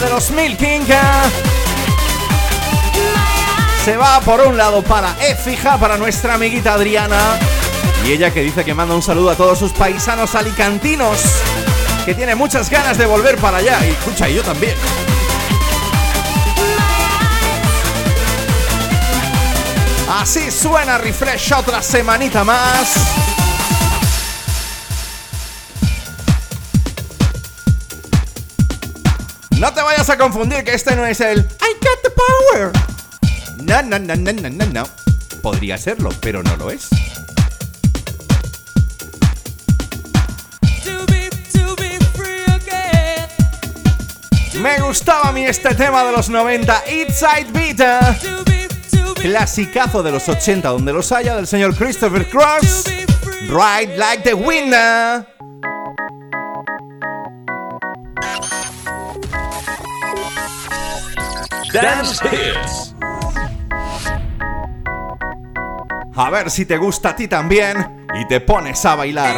De 0.00 0.10
los 0.10 0.30
Milky 0.30 0.66
Inca. 0.66 1.22
Se 3.84 3.96
va 3.96 4.20
por 4.20 4.40
un 4.40 4.56
lado 4.56 4.82
para 4.82 5.14
Écija, 5.20 5.76
para 5.76 5.96
nuestra 5.96 6.34
amiguita 6.34 6.74
Adriana. 6.74 7.38
Y 8.06 8.12
ella 8.12 8.32
que 8.32 8.40
dice 8.40 8.64
que 8.64 8.74
manda 8.74 8.94
un 8.94 9.02
saludo 9.02 9.30
a 9.30 9.34
todos 9.34 9.58
sus 9.58 9.72
paisanos 9.72 10.34
alicantinos. 10.34 11.20
Que 12.06 12.14
tiene 12.14 12.34
muchas 12.34 12.70
ganas 12.70 12.96
de 12.96 13.06
volver 13.06 13.36
para 13.36 13.58
allá. 13.58 13.84
Y 13.84 13.90
escucha, 13.90 14.28
y 14.28 14.36
yo 14.36 14.42
también. 14.42 14.74
Así 20.08 20.50
suena 20.50 20.98
Refresh 20.98 21.52
otra 21.52 21.82
semanita 21.82 22.44
más. 22.44 23.31
Vayas 30.02 30.10
a 30.10 30.18
confundir 30.18 30.64
que 30.64 30.74
este 30.74 30.96
no 30.96 31.06
es 31.06 31.20
el 31.20 31.38
I 31.38 31.74
got 31.80 32.02
the 32.02 32.10
power. 32.10 32.72
No, 33.62 33.82
no, 33.82 34.00
no, 34.00 34.16
no, 34.16 34.32
no, 34.32 34.50
no, 34.50 34.66
no. 34.66 34.88
Podría 35.42 35.78
serlo, 35.78 36.10
pero 36.20 36.42
no 36.42 36.56
lo 36.56 36.72
es. 36.72 36.88
Me 44.60 44.80
gustaba 44.80 45.28
a 45.28 45.32
mí 45.32 45.44
este 45.44 45.72
tema 45.76 46.04
de 46.04 46.12
los 46.12 46.28
90, 46.28 46.82
Inside 46.90 47.46
Beat. 47.52 49.20
Clasicazo 49.20 50.02
de 50.02 50.10
los 50.10 50.28
80, 50.28 50.68
donde 50.68 50.92
los 50.92 51.12
haya, 51.12 51.36
del 51.36 51.46
señor 51.46 51.76
Christopher 51.76 52.28
Cross. 52.28 52.86
Ride 53.48 53.96
like 53.96 54.24
the 54.24 54.34
wind. 54.34 54.74
Dance 61.72 62.22
Hits. 62.26 62.94
A 66.14 66.30
ver 66.30 66.50
si 66.50 66.66
te 66.66 66.76
gusta 66.76 67.10
a 67.10 67.16
ti 67.16 67.26
también 67.28 68.06
y 68.14 68.26
te 68.26 68.40
pones 68.40 68.84
a 68.84 68.94
bailar. 68.94 69.36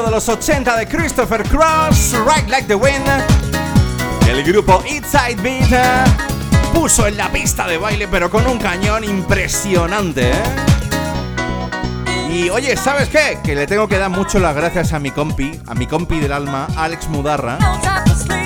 De 0.00 0.10
los 0.10 0.26
80 0.26 0.74
de 0.78 0.88
Christopher 0.88 1.42
Cross, 1.42 2.14
Right 2.26 2.48
Like 2.48 2.66
the 2.66 2.74
Wind. 2.74 3.06
El 4.26 4.42
grupo 4.42 4.82
Inside 4.88 5.36
Beat 5.42 5.70
eh, 5.70 6.04
puso 6.72 7.06
en 7.06 7.18
la 7.18 7.30
pista 7.30 7.66
de 7.66 7.76
baile, 7.76 8.08
pero 8.08 8.30
con 8.30 8.46
un 8.46 8.58
cañón 8.58 9.04
impresionante, 9.04 10.30
¿eh? 10.30 10.42
Y 12.30 12.48
oye, 12.48 12.74
¿sabes 12.74 13.10
qué? 13.10 13.38
Que 13.44 13.54
le 13.54 13.66
tengo 13.66 13.86
que 13.86 13.98
dar 13.98 14.08
mucho 14.08 14.38
las 14.38 14.56
gracias 14.56 14.94
a 14.94 14.98
mi 14.98 15.10
compi, 15.10 15.60
a 15.66 15.74
mi 15.74 15.86
compi 15.86 16.18
del 16.20 16.32
alma, 16.32 16.68
Alex 16.74 17.08
Mudarra, 17.08 17.58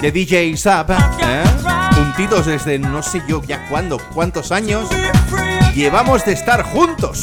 de 0.02 0.10
DJ 0.10 0.56
Zap, 0.56 0.90
¿eh? 0.90 1.44
Juntitos 1.94 2.46
desde 2.46 2.80
no 2.80 3.04
sé 3.04 3.22
yo 3.28 3.40
ya 3.44 3.68
cuándo, 3.68 3.98
cuántos 4.12 4.50
años 4.50 4.88
llevamos 5.76 6.24
de 6.24 6.32
estar 6.32 6.64
juntos. 6.64 7.20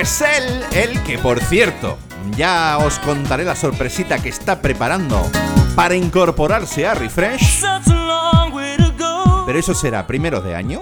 Pues 0.00 0.22
él, 0.22 0.64
él 0.72 1.02
que 1.02 1.18
por 1.18 1.40
cierto, 1.40 1.98
ya 2.34 2.78
os 2.78 2.98
contaré 3.00 3.44
la 3.44 3.54
sorpresita 3.54 4.18
que 4.18 4.30
está 4.30 4.62
preparando 4.62 5.22
para 5.76 5.94
incorporarse 5.94 6.86
a 6.86 6.94
Refresh. 6.94 7.62
Pero 9.44 9.58
eso 9.58 9.74
será 9.74 10.06
primero 10.06 10.40
de 10.40 10.54
año. 10.54 10.80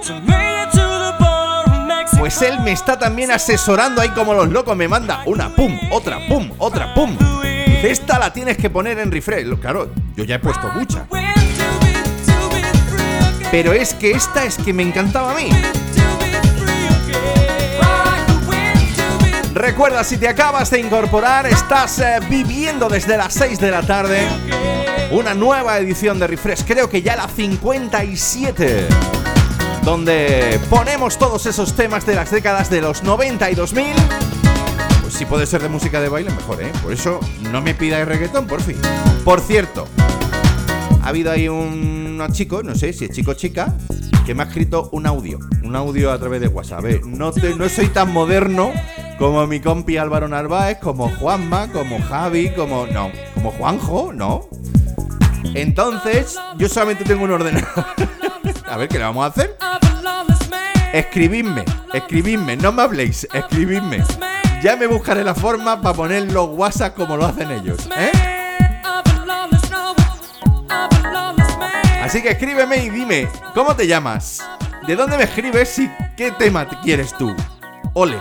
Pues 2.17 2.43
él 2.43 2.61
me 2.61 2.71
está 2.71 2.97
también 2.97 3.33
asesorando 3.33 4.03
ahí 4.03 4.11
como 4.11 4.35
los 4.35 4.51
locos, 4.51 4.77
me 4.77 4.87
manda 4.87 5.25
una 5.27 5.49
pum, 5.49 5.77
otra 5.91 6.21
pum, 6.29 6.53
otra 6.59 6.95
pum. 6.95 7.19
Dice, 7.43 7.91
esta 7.91 8.21
la 8.21 8.33
tienes 8.33 8.57
que 8.57 8.71
poner 8.71 9.01
en 9.01 9.11
refresh. 9.11 9.53
Claro, 9.59 9.91
yo 10.15 10.23
ya 10.23 10.37
he 10.37 10.39
puesto 10.39 10.69
mucha. 10.69 11.09
Pero 13.51 13.73
es 13.73 13.95
que 13.95 14.13
esta 14.13 14.45
es 14.45 14.57
que 14.59 14.73
me 14.73 14.85
encantaba 14.85 15.33
a 15.33 15.35
mí. 15.35 15.51
Recuerda, 19.59 20.05
si 20.05 20.19
te 20.19 20.29
acabas 20.29 20.71
de 20.71 20.79
incorporar, 20.79 21.45
estás 21.49 21.99
eh, 21.99 22.21
viviendo 22.31 22.89
desde 22.89 23.17
las 23.17 23.35
6 23.35 23.59
de 23.59 23.73
la 23.73 23.83
tarde 23.83 24.21
una 25.11 25.35
nueva 25.35 25.77
edición 25.79 26.21
de 26.21 26.29
Refresh, 26.29 26.63
creo 26.65 26.89
que 26.89 27.03
ya 27.03 27.17
la 27.17 27.27
57, 27.27 28.87
donde 29.83 30.61
ponemos 30.71 31.19
todos 31.19 31.45
esos 31.47 31.75
temas 31.75 32.07
de 32.07 32.15
las 32.15 32.31
décadas 32.31 32.71
de 32.71 32.81
los 32.81 33.03
90 33.03 33.51
y 33.51 33.55
2000. 33.57 33.87
Pues 35.03 35.15
si 35.15 35.25
puede 35.25 35.45
ser 35.45 35.61
de 35.61 35.69
música 35.69 36.01
de 36.01 36.09
baile, 36.09 36.31
mejor, 36.31 36.63
¿eh? 36.63 36.71
Por 36.81 36.93
eso 36.93 37.19
no 37.51 37.61
me 37.61 37.75
pidáis 37.75 38.07
reggaetón, 38.07 38.47
por 38.47 38.63
fin. 38.63 38.77
Por 39.25 39.41
cierto, 39.41 39.89
ha 41.03 41.09
habido 41.09 41.33
ahí 41.33 41.49
un 41.49 42.25
chico, 42.31 42.63
no 42.63 42.77
sé 42.77 42.93
si 42.93 43.07
es 43.07 43.11
chico 43.11 43.33
o 43.33 43.35
chica, 43.35 43.75
que 44.25 44.37
me 44.37 44.45
ha 44.45 44.47
escrito 44.47 44.89
un 44.93 45.05
audio, 45.09 45.41
un 45.65 45.75
audio 45.75 46.13
a 46.13 46.19
través 46.19 46.43
de 46.43 46.47
WhatsApp. 46.47 46.85
No, 47.07 47.33
te, 47.33 47.57
no 47.57 47.69
soy 47.69 47.89
tan 47.89 48.13
moderno 48.13 48.73
como 49.19 49.47
mi 49.47 49.61
compi 49.61 49.97
Álvaro 49.97 50.29
Narváez, 50.29 50.79
como 50.79 51.09
Juanma, 51.17 51.69
como 51.73 52.01
Javi, 52.01 52.51
como. 52.51 52.87
No, 52.87 53.11
como 53.35 53.51
Juanjo, 53.53 54.13
no. 54.13 54.49
Entonces, 55.55 56.39
yo 56.57 56.69
solamente 56.69 57.05
tengo 57.05 57.25
un 57.25 57.33
ordenador. 57.33 57.85
a 58.71 58.77
ver, 58.77 58.89
¿qué 58.89 58.99
le 58.99 59.05
vamos 59.05 59.25
a 59.25 59.29
hacer? 59.29 59.57
Escribidme, 60.93 61.65
escribidme, 61.93 62.57
no 62.57 62.73
me 62.73 62.83
habléis, 62.83 63.27
escribidme. 63.33 64.03
Ya 64.63 64.77
me 64.77 64.87
buscaré 64.87 65.23
la 65.23 65.35
forma 65.35 65.81
para 65.81 65.95
poner 65.95 66.33
los 66.33 66.49
WhatsApp 66.51 66.95
como 66.95 67.17
lo 67.17 67.27
hacen 67.27 67.51
ellos, 67.51 67.89
¿eh? 67.97 68.11
Así 72.03 72.23
que 72.23 72.31
escríbeme 72.31 72.85
y 72.85 72.91
dime, 72.91 73.29
¿cómo 73.55 73.77
te 73.77 73.87
llamas? 73.87 74.43
¿De 74.87 74.97
dónde 74.97 75.19
me 75.19 75.25
escribes 75.25 75.79
y 75.79 75.91
qué 76.17 76.31
tema 76.33 76.67
quieres 76.83 77.13
tú? 77.19 77.37
Ole. 77.93 78.19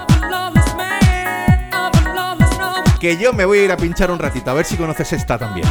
Que 3.00 3.18
yo 3.18 3.32
me 3.32 3.46
voy 3.46 3.60
a 3.60 3.64
ir 3.66 3.72
a 3.72 3.78
pinchar 3.78 4.10
un 4.10 4.20
ratito, 4.20 4.50
a 4.50 4.54
ver 4.56 4.66
si 4.66 4.76
conoces 4.76 5.14
esta 5.14 5.38
también. 5.38 5.68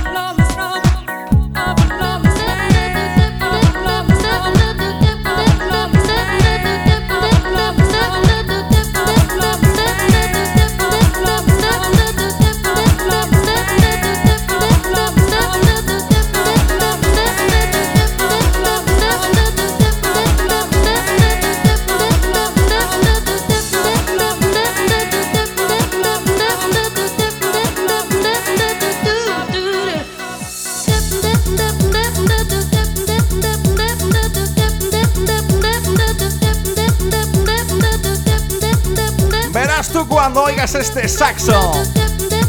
Cuando 40.26 40.42
oigas 40.42 40.74
este 40.74 41.08
saxo. 41.08 41.70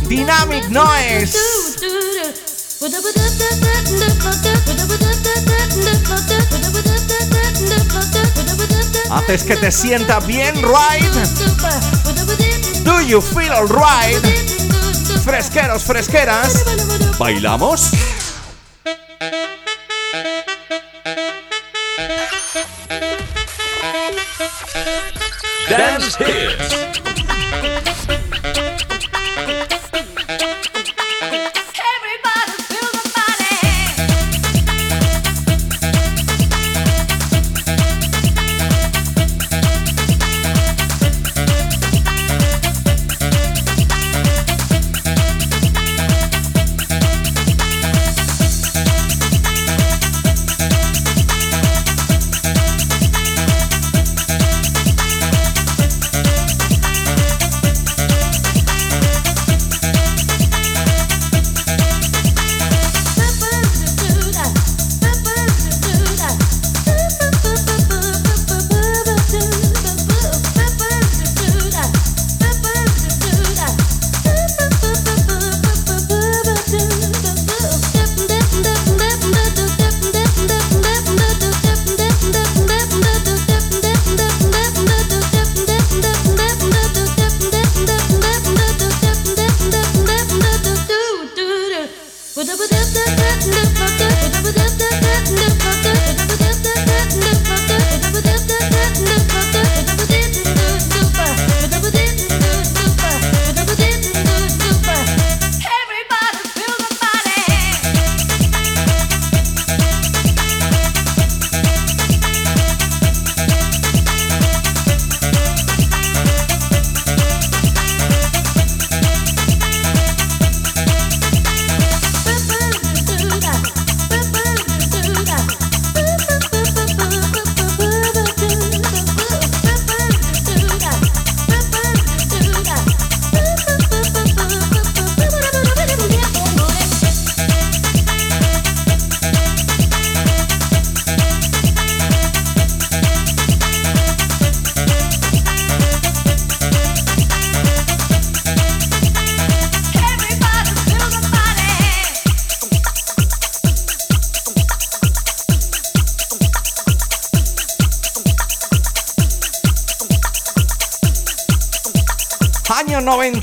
Dynamic 0.07 0.67
Noise. 0.69 1.37
Haces 9.11 9.43
que 9.43 9.55
te 9.57 9.71
sienta 9.71 10.19
bien, 10.21 10.55
right? 10.63 11.13
Do 12.83 12.99
you 13.01 13.21
feel 13.21 13.51
alright? 13.51 14.25
Fresqueros, 15.23 15.83
fresqueras. 15.83 16.63
¿Bailamos? 17.19 17.91
Dance 25.69 26.17
Hits. 26.23 27.06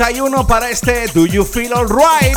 Año 0.05 0.29
91 0.29 0.47
para 0.47 0.69
este 0.69 1.07
Do 1.15 1.25
You 1.25 1.47
Feel 1.47 1.73
Alright? 1.73 2.37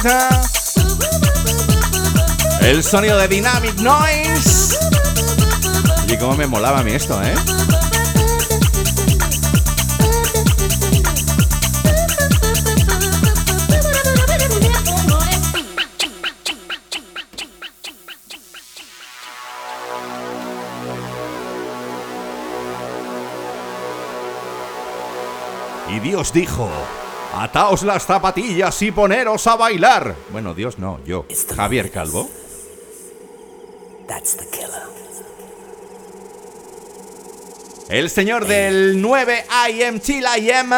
El 2.62 2.82
sonido 2.82 3.18
de 3.18 3.28
Dynamic 3.28 3.78
Noise. 3.80 4.78
Y 6.08 6.16
cómo 6.16 6.38
me 6.38 6.48
molaba 6.48 6.80
a 6.80 6.84
mí 6.84 6.94
esto, 6.94 7.22
¿eh? 7.22 7.34
Y 25.90 26.00
Dios 26.00 26.32
dijo, 26.32 26.72
ataos 27.36 27.84
las 27.84 28.06
zapatillas 28.06 28.82
y 28.82 28.92
poneros 28.92 29.48
a 29.48 29.56
bailar. 29.56 30.16
Bueno, 30.32 30.54
Dios 30.54 30.80
no, 30.80 31.00
yo, 31.06 31.26
Javier 31.56 31.92
Calvo. 31.92 32.30
That's 34.08 34.38
the 34.38 34.46
killer. 34.48 34.88
El 37.90 38.10
señor 38.10 38.48
del 38.48 39.02
9 39.02 39.46
I 39.70 39.84
am 39.84 40.00
till 40.00 40.24
I 40.24 40.52
am. 40.52 40.72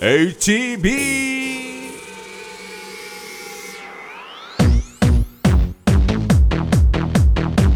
HTV. 0.00 1.24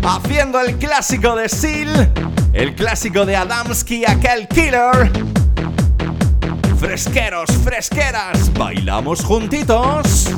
Haciendo 0.03 0.61
el 0.61 0.79
clásico 0.79 1.37
de 1.37 1.49
Seal, 1.49 2.13
el 2.53 2.75
clásico 2.75 3.27
de 3.27 3.37
Adamski, 3.37 4.05
aquel 4.05 4.47
killer. 4.49 5.38
Fresqueros, 6.79 7.51
fresqueras, 7.65 8.53
bailamos 8.55 9.25
juntitos. 9.25 10.38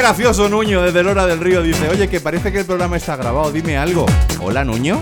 Gracioso 0.00 0.48
Nuño 0.48 0.80
desde 0.80 1.02
Lora 1.02 1.26
del 1.26 1.40
Río 1.40 1.62
dice, 1.62 1.86
oye, 1.90 2.08
que 2.08 2.20
parece 2.20 2.50
que 2.50 2.60
el 2.60 2.64
programa 2.64 2.96
está 2.96 3.16
grabado, 3.16 3.52
dime 3.52 3.76
algo. 3.76 4.06
Hola 4.40 4.64
Nuño, 4.64 4.98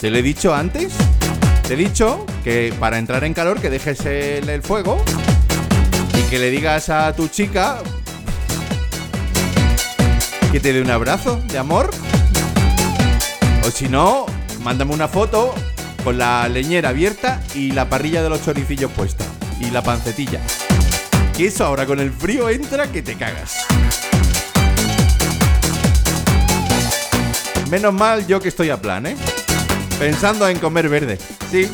¿te 0.00 0.10
lo 0.10 0.16
he 0.16 0.22
dicho 0.22 0.54
antes? 0.54 0.94
Te 1.68 1.74
he 1.74 1.76
dicho 1.76 2.24
que 2.42 2.72
para 2.80 2.96
entrar 2.96 3.22
en 3.24 3.34
calor 3.34 3.60
que 3.60 3.68
dejes 3.68 4.00
el, 4.06 4.48
el 4.48 4.62
fuego 4.62 4.96
y 6.18 6.22
que 6.30 6.38
le 6.38 6.50
digas 6.50 6.88
a 6.88 7.14
tu 7.14 7.28
chica 7.28 7.80
que 10.50 10.58
te 10.58 10.72
dé 10.72 10.80
un 10.80 10.90
abrazo 10.90 11.42
de 11.48 11.58
amor. 11.58 11.90
O 13.66 13.70
si 13.70 13.90
no, 13.90 14.24
mándame 14.62 14.94
una 14.94 15.06
foto 15.06 15.54
con 16.02 16.16
la 16.16 16.48
leñera 16.48 16.88
abierta 16.88 17.42
y 17.54 17.72
la 17.72 17.90
parrilla 17.90 18.22
de 18.22 18.30
los 18.30 18.42
choricillos 18.42 18.90
puesta. 18.92 19.26
Y 19.60 19.70
la 19.70 19.82
pancetilla. 19.82 20.40
Que 21.36 21.46
eso 21.46 21.64
ahora 21.64 21.86
con 21.86 21.98
el 21.98 22.12
frío 22.12 22.48
entra 22.50 22.86
que 22.92 23.02
te 23.02 23.16
cagas. 23.16 23.56
Menos 27.70 27.94
mal 27.94 28.26
yo 28.26 28.38
que 28.38 28.48
estoy 28.48 28.68
a 28.68 28.76
plan, 28.76 29.06
¿eh? 29.06 29.16
Pensando 29.98 30.46
en 30.46 30.58
comer 30.58 30.90
verde. 30.90 31.18
Sí. 31.50 31.70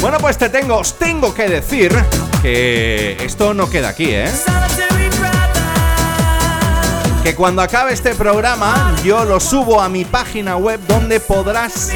Bueno, 0.00 0.16
pues 0.20 0.38
te 0.38 0.48
tengo, 0.48 0.78
os 0.78 0.98
tengo 0.98 1.34
que 1.34 1.48
decir 1.48 1.92
que 2.40 3.18
esto 3.22 3.52
no 3.52 3.68
queda 3.68 3.90
aquí, 3.90 4.06
¿eh? 4.10 4.30
Que 7.28 7.34
cuando 7.34 7.60
acabe 7.60 7.92
este 7.92 8.14
programa 8.14 8.96
yo 9.04 9.26
lo 9.26 9.38
subo 9.38 9.82
a 9.82 9.90
mi 9.90 10.06
página 10.06 10.56
web 10.56 10.80
donde 10.88 11.20
podrás 11.20 11.90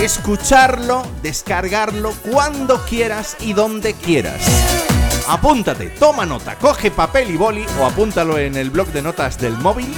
escucharlo, 0.00 1.06
descargarlo 1.22 2.12
cuando 2.28 2.84
quieras 2.84 3.36
y 3.38 3.52
donde 3.52 3.94
quieras. 3.94 4.42
Apúntate, 5.28 5.90
toma 5.90 6.26
nota, 6.26 6.56
coge 6.56 6.90
papel 6.90 7.30
y 7.30 7.36
boli 7.36 7.64
o 7.78 7.86
apúntalo 7.86 8.36
en 8.36 8.56
el 8.56 8.70
blog 8.70 8.88
de 8.88 9.02
notas 9.02 9.38
del 9.38 9.56
móvil. 9.58 9.94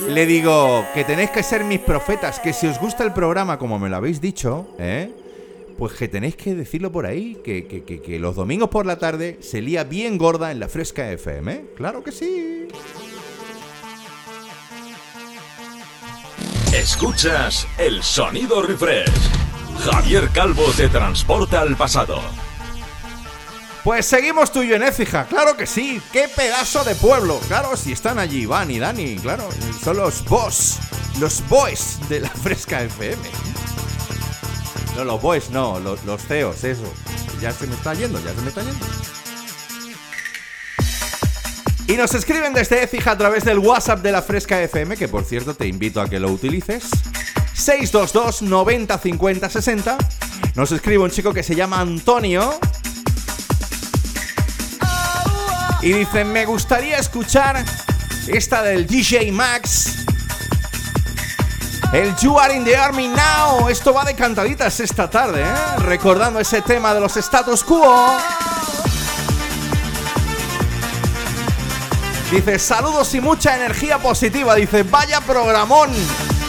Le 0.09 0.25
digo 0.25 0.85
que 0.93 1.03
tenéis 1.03 1.31
que 1.31 1.41
ser 1.43 1.63
mis 1.63 1.79
profetas, 1.79 2.39
que 2.39 2.53
si 2.53 2.67
os 2.67 2.79
gusta 2.79 3.03
el 3.03 3.13
programa 3.13 3.57
como 3.57 3.79
me 3.79 3.89
lo 3.89 3.95
habéis 3.95 4.21
dicho, 4.21 4.67
¿eh? 4.77 5.11
Pues 5.77 5.93
que 5.93 6.07
tenéis 6.07 6.35
que 6.35 6.53
decirlo 6.55 6.91
por 6.91 7.05
ahí, 7.05 7.41
que, 7.43 7.65
que- 7.67 7.83
que- 7.83 8.01
que 8.01 8.19
los 8.19 8.35
domingos 8.35 8.69
por 8.69 8.85
la 8.85 8.97
tarde 8.97 9.39
se 9.41 9.61
lía 9.61 9.83
bien 9.83 10.17
gorda 10.17 10.51
en 10.51 10.59
la 10.59 10.69
Fresca 10.69 11.09
FM, 11.11 11.51
¿eh? 11.51 11.65
Claro 11.75 12.03
que 12.03 12.11
sí. 12.11 12.67
Escuchas 16.73 17.67
el 17.77 18.03
sonido 18.03 18.61
refresh. 18.61 19.09
Javier 19.79 20.29
Calvo 20.33 20.63
te 20.75 20.87
transporta 20.89 21.61
al 21.61 21.75
pasado. 21.75 22.19
Pues 23.85 24.07
seguimos 24.07 24.51
tú 24.51 24.63
y 24.63 24.69
yo 24.69 24.77
en 24.77 24.81
Écija, 24.81 25.25
claro 25.25 25.55
que 25.55 25.67
sí. 25.67 26.01
¡Qué 26.11 26.27
pedazo 26.27 26.83
de 26.83 26.95
pueblo! 26.95 27.39
Claro, 27.47 27.77
si 27.77 27.91
están 27.91 28.17
allí 28.17 28.39
Iván 28.39 28.71
y 28.71 28.79
Dani, 28.79 29.15
claro. 29.17 29.47
Son 29.83 29.97
los 29.97 30.25
boss, 30.25 30.79
los 31.19 31.47
boys 31.47 31.99
de 32.09 32.21
la 32.21 32.29
Fresca 32.29 32.81
FM. 32.81 33.21
No, 34.95 35.03
los 35.03 35.21
boys, 35.21 35.51
no, 35.51 35.79
los, 35.79 36.03
los 36.03 36.23
CEOs, 36.23 36.63
eso. 36.63 36.91
Ya 37.39 37.51
se 37.51 37.67
me 37.67 37.75
está 37.75 37.93
yendo, 37.93 38.19
ya 38.25 38.33
se 38.33 38.41
me 38.41 38.49
está 38.49 38.63
yendo. 38.63 38.85
Y 41.87 41.93
nos 41.93 42.15
escriben 42.15 42.55
desde 42.55 42.81
Écija 42.81 43.11
a 43.11 43.17
través 43.19 43.45
del 43.45 43.59
WhatsApp 43.59 44.01
de 44.01 44.11
la 44.11 44.23
Fresca 44.23 44.59
FM, 44.63 44.97
que 44.97 45.07
por 45.07 45.25
cierto 45.25 45.53
te 45.53 45.67
invito 45.67 46.01
a 46.01 46.09
que 46.09 46.19
lo 46.19 46.31
utilices. 46.31 46.89
622 47.53 48.41
90 48.41 48.97
50 48.97 49.47
60. 49.47 49.97
Nos 50.55 50.71
escribe 50.71 51.03
un 51.03 51.11
chico 51.11 51.35
que 51.35 51.43
se 51.43 51.53
llama 51.53 51.79
Antonio. 51.81 52.59
Y 55.85 55.93
dice, 55.93 56.25
me 56.25 56.47
gustaría 56.47 56.97
escuchar 56.97 57.63
esta 58.25 58.63
del 58.63 58.87
DJ 58.87 59.31
Max. 59.31 59.97
El 61.93 62.15
You 62.15 62.39
Are 62.39 62.55
in 62.55 62.65
the 62.65 62.75
Army 62.75 63.07
Now. 63.07 63.69
Esto 63.69 63.93
va 63.93 64.03
de 64.03 64.15
cantaditas 64.15 64.79
esta 64.79 65.07
tarde, 65.07 65.43
¿eh? 65.43 65.79
Recordando 65.81 66.39
ese 66.39 66.63
tema 66.63 66.91
de 66.95 67.01
los 67.01 67.15
status 67.17 67.63
quo. 67.63 68.17
Dice, 72.31 72.57
saludos 72.57 73.13
y 73.13 73.21
mucha 73.21 73.55
energía 73.55 73.99
positiva. 73.99 74.55
Dice, 74.55 74.81
vaya 74.81 75.21
programón. 75.21 75.91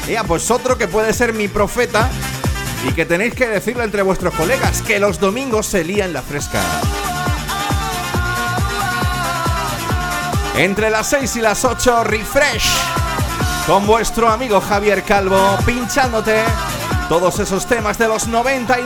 Ya, 0.09 0.25
pues 0.25 0.51
otro 0.51 0.79
que 0.79 0.89
puede 0.89 1.13
ser 1.13 1.35
mi 1.35 1.49
profeta. 1.49 2.09
Y 2.89 2.93
que 2.95 3.05
tenéis 3.05 3.35
que 3.35 3.47
decirle 3.49 3.85
entre 3.85 4.01
vuestros 4.01 4.33
colegas 4.33 4.81
que 4.81 4.99
los 4.99 5.21
domingos 5.21 5.67
se 5.67 5.85
lía 5.85 6.07
en 6.07 6.15
la 6.15 6.23
fresca. 6.23 6.63
Entre 10.57 10.89
las 10.89 11.09
6 11.09 11.37
y 11.37 11.41
las 11.43 11.67
8, 11.67 12.05
refresh. 12.05 12.67
Con 13.67 13.87
vuestro 13.87 14.31
amigo 14.31 14.59
Javier 14.59 15.03
Calvo, 15.03 15.39
pinchándote 15.67 16.43
todos 17.11 17.39
esos 17.41 17.67
temas 17.67 17.99
de 17.99 18.09
los 18.09 18.27
90 18.27 18.81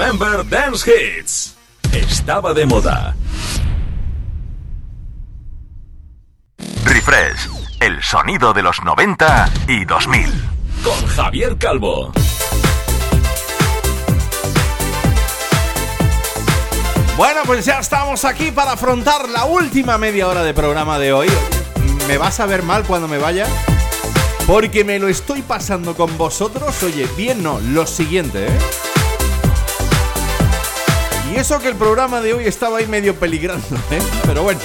Remember 0.00 0.48
Dance 0.48 0.90
Hits. 0.90 1.56
Estaba 1.92 2.54
de 2.54 2.64
moda. 2.64 3.14
Refresh, 6.84 7.50
el 7.80 8.02
sonido 8.02 8.54
de 8.54 8.62
los 8.62 8.82
90 8.82 9.50
y 9.68 9.84
2000. 9.84 10.24
Con 10.82 11.06
Javier 11.06 11.58
Calvo. 11.58 12.12
Bueno, 17.18 17.40
pues 17.44 17.66
ya 17.66 17.80
estamos 17.80 18.24
aquí 18.24 18.52
para 18.52 18.72
afrontar 18.72 19.28
la 19.28 19.44
última 19.44 19.98
media 19.98 20.28
hora 20.28 20.42
de 20.42 20.54
programa 20.54 20.98
de 20.98 21.12
hoy. 21.12 21.28
¿Me 22.08 22.16
vas 22.16 22.40
a 22.40 22.46
ver 22.46 22.62
mal 22.62 22.84
cuando 22.84 23.06
me 23.06 23.18
vaya? 23.18 23.46
Porque 24.46 24.82
me 24.82 24.98
lo 24.98 25.08
estoy 25.08 25.42
pasando 25.42 25.94
con 25.94 26.16
vosotros. 26.16 26.82
Oye, 26.84 27.06
bien 27.18 27.42
no, 27.42 27.60
lo 27.60 27.86
siguiente, 27.86 28.46
¿eh? 28.46 28.89
Y 31.30 31.36
eso 31.36 31.60
que 31.60 31.68
el 31.68 31.76
programa 31.76 32.20
de 32.20 32.34
hoy 32.34 32.44
estaba 32.44 32.78
ahí 32.78 32.86
medio 32.86 33.14
peligrando, 33.14 33.76
¿eh? 33.90 34.00
Pero 34.26 34.42
bueno. 34.42 34.58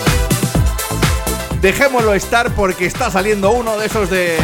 Dejémoslo 1.61 2.13
estar 2.15 2.53
porque 2.55 2.87
está 2.87 3.11
saliendo 3.11 3.51
uno 3.51 3.77
de 3.77 3.85
esos 3.85 4.09
de... 4.09 4.37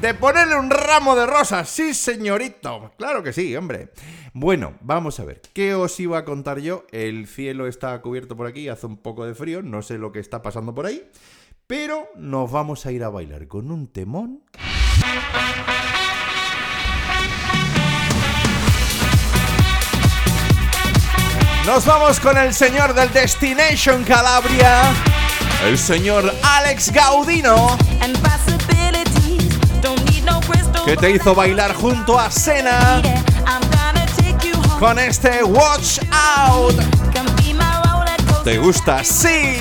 de 0.00 0.14
ponerle 0.14 0.56
un 0.56 0.70
ramo 0.70 1.14
de 1.14 1.24
rosas. 1.24 1.68
Sí, 1.68 1.94
señorito. 1.94 2.92
Claro 2.98 3.22
que 3.22 3.32
sí, 3.32 3.54
hombre. 3.54 3.92
Bueno, 4.32 4.74
vamos 4.80 5.20
a 5.20 5.24
ver. 5.24 5.40
¿Qué 5.52 5.74
os 5.74 5.98
iba 6.00 6.18
a 6.18 6.24
contar 6.24 6.58
yo? 6.58 6.84
El 6.90 7.28
cielo 7.28 7.68
está 7.68 8.00
cubierto 8.02 8.36
por 8.36 8.48
aquí, 8.48 8.68
hace 8.68 8.86
un 8.86 8.96
poco 8.96 9.24
de 9.24 9.34
frío, 9.34 9.62
no 9.62 9.82
sé 9.82 9.98
lo 9.98 10.10
que 10.10 10.18
está 10.18 10.42
pasando 10.42 10.74
por 10.74 10.86
ahí. 10.86 11.08
Pero 11.68 12.08
nos 12.16 12.50
vamos 12.50 12.86
a 12.86 12.92
ir 12.92 13.04
a 13.04 13.08
bailar 13.08 13.46
con 13.46 13.70
un 13.70 13.86
temón. 13.86 14.42
Nos 21.66 21.84
vamos 21.84 22.20
con 22.20 22.38
el 22.38 22.54
señor 22.54 22.94
del 22.94 23.12
Destination 23.12 24.04
Calabria, 24.04 24.82
el 25.64 25.76
señor 25.76 26.32
Alex 26.42 26.92
Gaudino, 26.92 27.76
que 30.84 30.96
te 30.96 31.10
hizo 31.10 31.34
bailar 31.34 31.74
junto 31.74 32.18
a 32.20 32.30
Sena 32.30 33.02
con 34.78 34.96
este 35.00 35.42
Watch 35.42 35.98
Out. 36.12 36.80
¿Te 38.44 38.58
gusta? 38.58 39.02
Sí. 39.02 39.60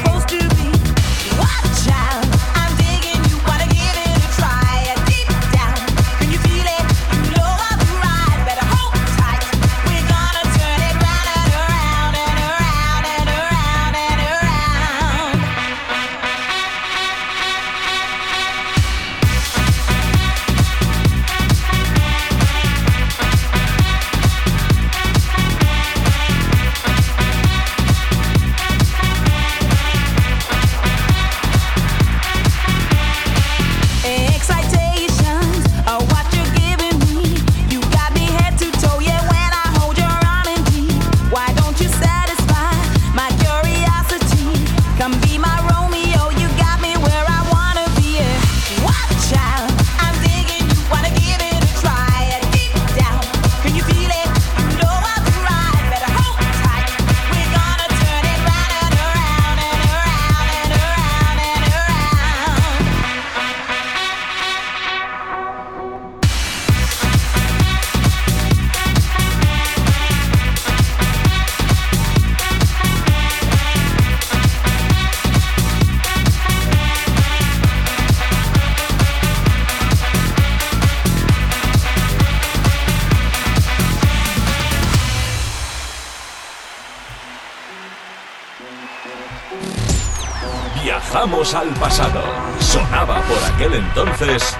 Sonaba 92.59 93.21
por 93.21 93.53
aquel 93.53 93.75
entonces. 93.75 94.57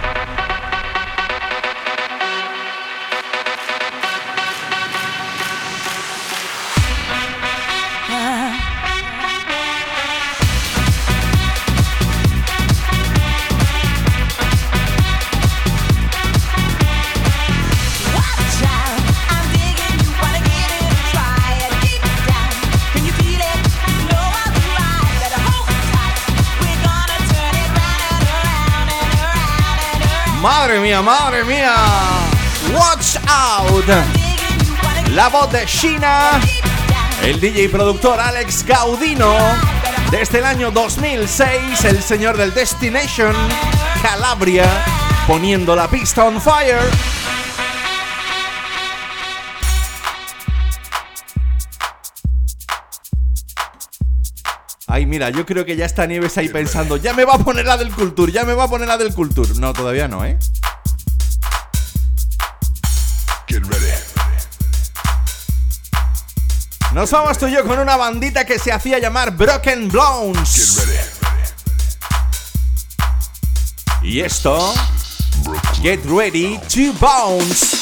Mía, 30.85 31.01
madre 31.01 31.43
mía. 31.43 31.75
Watch 32.71 33.15
Out. 33.27 33.85
La 35.13 35.29
voz 35.29 35.51
de 35.51 35.65
Sheena. 35.65 36.39
El 37.23 37.39
DJ 37.39 37.63
y 37.63 37.67
productor 37.69 38.19
Alex 38.19 38.63
Gaudino. 38.63 39.33
Desde 40.11 40.37
el 40.37 40.45
año 40.45 40.69
2006, 40.69 41.85
el 41.85 42.03
señor 42.03 42.37
del 42.37 42.53
Destination, 42.53 43.33
Calabria, 44.03 44.69
poniendo 45.25 45.75
la 45.75 45.87
pista 45.87 46.23
on 46.25 46.39
fire. 46.39 46.77
Ay, 54.85 55.07
mira, 55.07 55.31
yo 55.31 55.47
creo 55.47 55.65
que 55.65 55.75
ya 55.75 55.85
está 55.85 56.05
Nieves 56.05 56.37
ahí 56.37 56.47
pensando, 56.49 56.97
ya 56.97 57.13
me 57.15 57.25
va 57.25 57.33
a 57.33 57.39
poner 57.39 57.65
la 57.65 57.75
del 57.75 57.91
Culture, 57.91 58.31
ya 58.31 58.45
me 58.45 58.53
va 58.53 58.65
a 58.65 58.67
poner 58.67 58.87
la 58.87 58.97
del 58.97 59.15
Culture. 59.15 59.49
No, 59.57 59.73
todavía 59.73 60.07
no, 60.07 60.23
¿eh? 60.23 60.37
Nos 66.95 67.11
vamos 67.11 67.37
tú 67.37 67.47
y 67.47 67.51
yo 67.51 67.65
con 67.65 67.77
una 67.77 67.97
bandita 67.97 68.45
que 68.45 68.57
se 68.57 68.71
hacía 68.71 68.99
llamar 68.99 69.31
Broken 69.31 69.89
Blowns. 69.89 70.81
Y 74.01 74.21
esto, 74.21 74.73
Get 75.81 75.99
Ready 76.05 76.57
to 76.69 76.97
Bounce. 76.97 77.74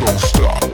Don't 0.00 0.18
stop. 0.18 0.68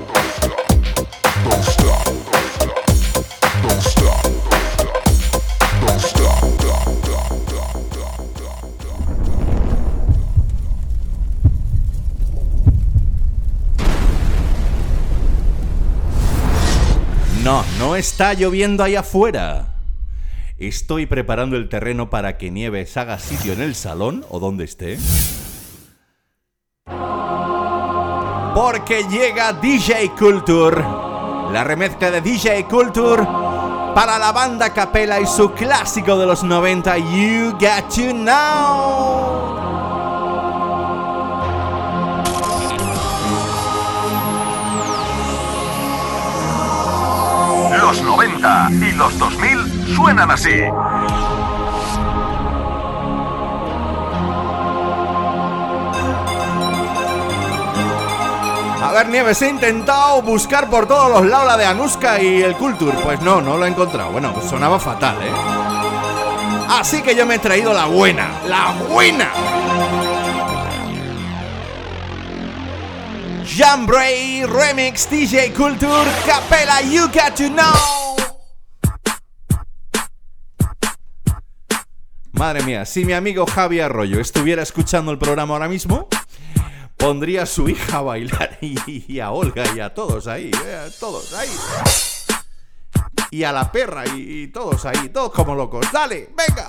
No, 17.44 17.62
no 17.78 17.94
está 17.94 18.32
lloviendo 18.32 18.82
ahí 18.82 18.96
afuera. 18.96 19.74
Estoy 20.56 21.04
preparando 21.04 21.56
el 21.56 21.68
terreno 21.68 22.08
para 22.08 22.38
que 22.38 22.50
Nieves 22.50 22.96
haga 22.96 23.18
sitio 23.18 23.52
en 23.52 23.60
el 23.60 23.74
salón 23.74 24.24
o 24.30 24.40
donde 24.40 24.64
esté. 24.64 24.96
Porque 28.54 29.04
llega 29.08 29.52
DJ 29.52 30.12
Culture. 30.16 30.80
La 31.52 31.64
remezcla 31.64 32.10
de 32.10 32.20
DJ 32.20 32.66
Culture 32.66 33.26
para 33.94 34.18
la 34.18 34.32
banda 34.32 34.72
Capela 34.72 35.20
y 35.20 35.26
su 35.26 35.52
clásico 35.52 36.16
de 36.16 36.26
los 36.26 36.44
90, 36.44 36.98
You 36.98 37.50
Got 37.52 37.88
to 37.94 38.12
Know. 38.12 39.54
Los 47.80 48.02
90 48.02 48.68
y 48.70 48.92
los 48.92 49.18
2000 49.18 49.96
suenan 49.96 50.30
así. 50.30 50.60
Ver, 58.94 59.08
Nieves, 59.08 59.42
he 59.42 59.48
intentado 59.48 60.22
buscar 60.22 60.70
por 60.70 60.86
todos 60.86 61.10
los 61.10 61.26
lados 61.26 61.48
la 61.48 61.56
de 61.56 61.64
Anuska 61.64 62.22
y 62.22 62.40
el 62.40 62.54
Culture. 62.54 62.96
Pues 63.02 63.20
no, 63.22 63.40
no 63.40 63.56
lo 63.56 63.66
he 63.66 63.68
encontrado. 63.68 64.12
Bueno, 64.12 64.32
pues 64.32 64.48
sonaba 64.48 64.78
fatal, 64.78 65.16
¿eh? 65.20 65.32
Así 66.68 67.02
que 67.02 67.16
yo 67.16 67.26
me 67.26 67.34
he 67.34 67.38
traído 67.40 67.72
la 67.72 67.86
buena, 67.86 68.28
la 68.46 68.70
buena. 68.88 69.32
Jambray 73.44 74.44
Remix 74.46 75.10
DJ 75.10 75.52
Culture 75.54 76.08
Capella 76.24 76.80
You 76.82 77.08
Got 77.08 77.34
to 77.34 77.48
Know. 77.48 78.14
Madre 82.30 82.62
mía, 82.62 82.84
si 82.84 83.04
mi 83.04 83.12
amigo 83.12 83.44
Javi 83.44 83.80
Arroyo 83.80 84.20
estuviera 84.20 84.62
escuchando 84.62 85.10
el 85.10 85.18
programa 85.18 85.54
ahora 85.54 85.68
mismo, 85.68 86.08
pondría 87.04 87.42
a 87.42 87.46
su 87.46 87.68
hija 87.68 87.98
a 87.98 88.00
bailar 88.00 88.58
y, 88.62 89.20
a 89.20 89.30
Olga 89.30 89.64
y 89.76 89.80
a 89.80 89.92
todos 89.92 90.26
ahí, 90.26 90.50
eh, 90.64 90.90
todos 90.98 91.34
ahí. 91.34 91.50
Y 93.30 93.42
a 93.44 93.52
la 93.52 93.70
perra 93.70 94.04
y, 94.06 94.44
y 94.44 94.46
todos 94.48 94.86
ahí, 94.86 95.10
todos 95.10 95.30
como 95.32 95.54
locos. 95.54 95.86
Dale, 95.92 96.30
venga. 96.34 96.66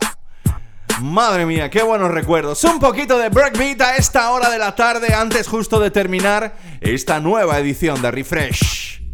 Madre 1.02 1.46
mía, 1.46 1.70
qué 1.70 1.84
buenos 1.84 2.12
recuerdos. 2.12 2.62
Un 2.66 2.80
poquito 2.80 3.18
de 3.18 3.30
breakbeat 3.30 3.82
a 3.82 3.96
esta 3.96 4.30
hora 4.32 4.50
de 4.50 4.58
la 4.58 4.76
tarde, 4.76 5.14
antes 5.14 5.48
justo 5.48 5.80
de 5.80 5.92
terminar 5.92 6.56
esta 6.82 7.20
nueva 7.22 7.58
edición 7.60 8.02
de 8.02 8.12
Refresh. 8.12 9.05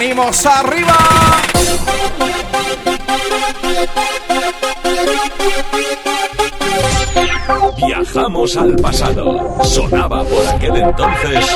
Nos 0.00 0.08
venimos 0.08 0.46
arriba. 0.46 0.96
Viajamos 7.76 8.56
al 8.56 8.76
pasado. 8.76 9.64
Sonaba 9.64 10.24
por 10.24 10.46
aquel 10.48 10.76
entonces. 10.76 11.46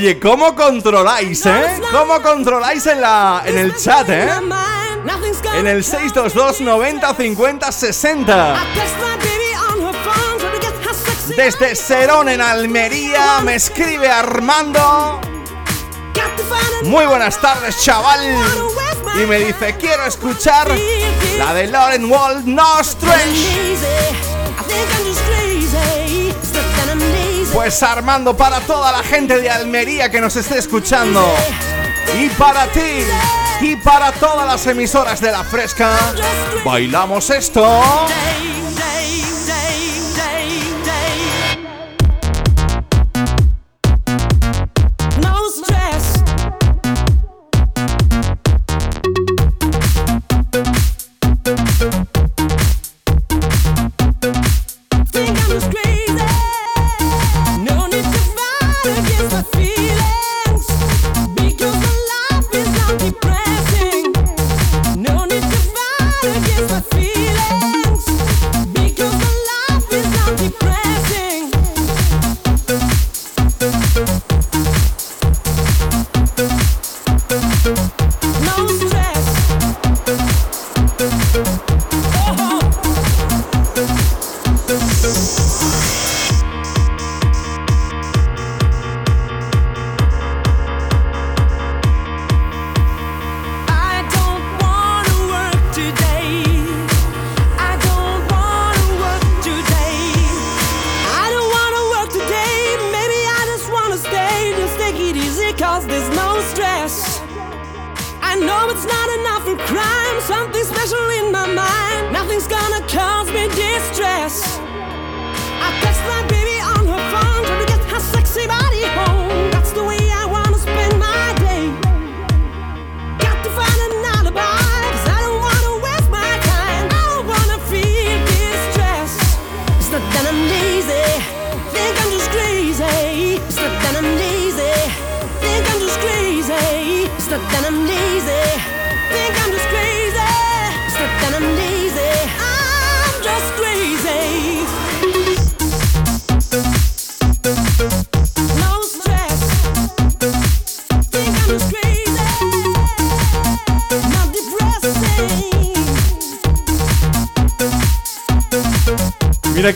Oye, 0.00 0.18
¿cómo 0.18 0.56
controláis, 0.56 1.44
eh? 1.44 1.78
¿Cómo 1.92 2.22
controláis 2.22 2.86
en 2.86 3.02
la 3.02 3.42
en 3.44 3.58
el 3.58 3.76
chat, 3.76 4.08
eh? 4.08 4.30
En 5.56 5.66
el 5.66 5.84
622 5.84 6.62
90 6.62 7.14
50 7.14 7.70
60. 7.70 8.54
text 8.74 8.94
my 8.96 9.16
baby 9.18 9.52
on 9.68 9.82
her 9.82 9.92
phone. 10.02 10.38
Try 10.38 10.58
to 10.58 10.66
get 10.66 10.72
her 10.88 10.94
sexy. 10.94 11.34
Desde 11.34 11.76
Serón 11.76 12.30
en 12.30 12.40
Almería 12.40 13.42
me 13.44 13.56
escribe 13.56 14.08
Armando. 14.08 15.20
Muy 16.84 17.04
buenas 17.04 17.38
tardes, 17.38 17.84
chaval. 17.84 18.20
Y 19.22 19.26
me 19.26 19.38
dice, 19.38 19.76
quiero 19.76 20.06
escuchar 20.06 20.66
la 21.36 21.52
de 21.52 21.66
Lauren 21.66 22.10
Wald, 22.10 22.46
No 22.46 22.80
Strange. 22.80 23.76
Pues 27.52 27.82
Armando, 27.82 28.36
para 28.36 28.60
toda 28.60 28.92
la 28.92 29.02
gente 29.02 29.40
de 29.40 29.50
Almería 29.50 30.10
que 30.10 30.20
nos 30.20 30.36
esté 30.36 30.58
escuchando. 30.58 31.22
Y 32.18 32.28
para 32.30 32.66
ti. 32.68 33.04
Y 33.60 33.76
para 33.76 34.12
todas 34.12 34.46
las 34.46 34.66
emisoras 34.66 35.20
de 35.20 35.32
la 35.32 35.44
fresca. 35.44 35.96
Bailamos 36.64 37.28
esto. 37.30 37.68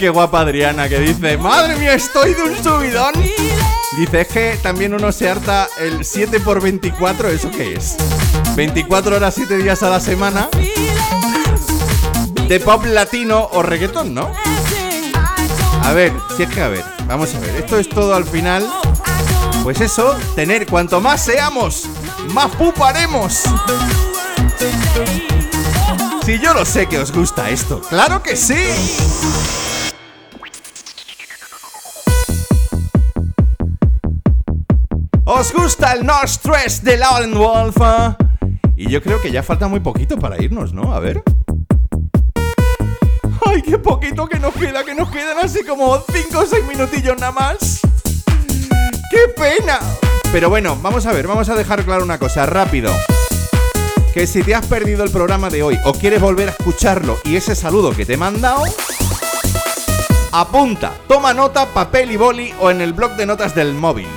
Qué 0.04 0.10
guapa 0.10 0.40
Adriana 0.40 0.86
que 0.86 0.98
dice, 0.98 1.38
madre 1.38 1.76
mía, 1.76 1.94
estoy 1.94 2.34
de 2.34 2.42
un 2.42 2.62
subidón. 2.62 3.14
Dice, 3.96 4.20
es 4.20 4.28
que 4.28 4.58
también 4.62 4.92
uno 4.92 5.10
se 5.12 5.30
harta 5.30 5.66
el 5.80 6.04
7 6.04 6.40
por 6.40 6.60
24, 6.60 7.30
¿eso 7.30 7.50
qué 7.50 7.72
es? 7.72 7.96
24 8.54 9.16
horas, 9.16 9.34
7 9.34 9.56
días 9.56 9.82
a 9.82 9.88
la 9.88 10.00
semana. 10.00 10.50
De 12.46 12.60
pop 12.60 12.84
latino 12.84 13.48
o 13.52 13.62
reggaetón, 13.62 14.12
¿no? 14.12 14.30
A 15.82 15.92
ver, 15.94 16.12
si 16.36 16.42
es 16.42 16.50
que 16.50 16.60
a 16.60 16.68
ver, 16.68 16.84
vamos 17.06 17.34
a 17.34 17.40
ver, 17.40 17.56
esto 17.56 17.78
es 17.78 17.88
todo 17.88 18.14
al 18.14 18.26
final. 18.26 18.68
Pues 19.62 19.80
eso, 19.80 20.14
tener 20.34 20.66
cuanto 20.66 21.00
más 21.00 21.24
seamos, 21.24 21.84
más 22.34 22.54
puparemos. 22.56 23.44
Si 26.26 26.38
yo 26.38 26.52
lo 26.52 26.66
sé 26.66 26.88
que 26.88 26.98
os 26.98 27.10
gusta 27.10 27.48
esto, 27.48 27.80
claro 27.80 28.22
que 28.22 28.36
sí. 28.36 28.66
¿Os 35.44 35.52
gusta 35.52 35.92
el 35.92 36.06
No 36.06 36.14
Stress 36.24 36.82
de 36.82 36.96
Lauren 36.96 37.34
Wolf? 37.34 37.76
ah? 37.82 38.16
Y 38.78 38.88
yo 38.88 39.02
creo 39.02 39.20
que 39.20 39.30
ya 39.30 39.42
falta 39.42 39.68
muy 39.68 39.80
poquito 39.80 40.16
para 40.16 40.42
irnos, 40.42 40.72
¿no? 40.72 40.94
A 40.94 41.00
ver. 41.00 41.22
¡Ay, 43.44 43.60
qué 43.60 43.76
poquito 43.76 44.26
que 44.26 44.38
nos 44.38 44.54
queda! 44.54 44.82
Que 44.84 44.94
nos 44.94 45.10
quedan 45.10 45.36
así 45.42 45.62
como 45.62 45.98
5 45.98 46.38
o 46.38 46.46
6 46.46 46.64
minutillos 46.64 47.18
nada 47.20 47.32
más. 47.32 47.80
¡Qué 49.10 49.28
pena! 49.36 49.80
Pero 50.32 50.48
bueno, 50.48 50.78
vamos 50.80 51.04
a 51.04 51.12
ver, 51.12 51.26
vamos 51.26 51.50
a 51.50 51.54
dejar 51.56 51.84
claro 51.84 52.04
una 52.04 52.18
cosa, 52.18 52.46
rápido. 52.46 52.90
Que 54.14 54.26
si 54.26 54.42
te 54.42 54.54
has 54.54 54.64
perdido 54.64 55.04
el 55.04 55.10
programa 55.10 55.50
de 55.50 55.62
hoy 55.62 55.78
o 55.84 55.92
quieres 55.92 56.22
volver 56.22 56.48
a 56.48 56.52
escucharlo 56.52 57.18
y 57.22 57.36
ese 57.36 57.54
saludo 57.54 57.90
que 57.90 58.06
te 58.06 58.14
he 58.14 58.16
mandado, 58.16 58.64
apunta, 60.32 60.94
toma 61.06 61.34
nota, 61.34 61.66
papel 61.66 62.12
y 62.12 62.16
boli 62.16 62.54
o 62.62 62.70
en 62.70 62.80
el 62.80 62.94
blog 62.94 63.14
de 63.16 63.26
notas 63.26 63.54
del 63.54 63.74
móvil. 63.74 64.08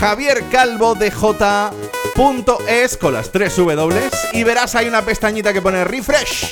javiercalvodj.es 0.00 2.96
con 2.96 3.14
las 3.14 3.30
tres 3.30 3.54
W 3.56 4.00
y 4.32 4.42
verás 4.42 4.74
ahí 4.74 4.88
una 4.88 5.02
pestañita 5.02 5.52
que 5.52 5.62
pone 5.62 5.84
refresh. 5.84 6.50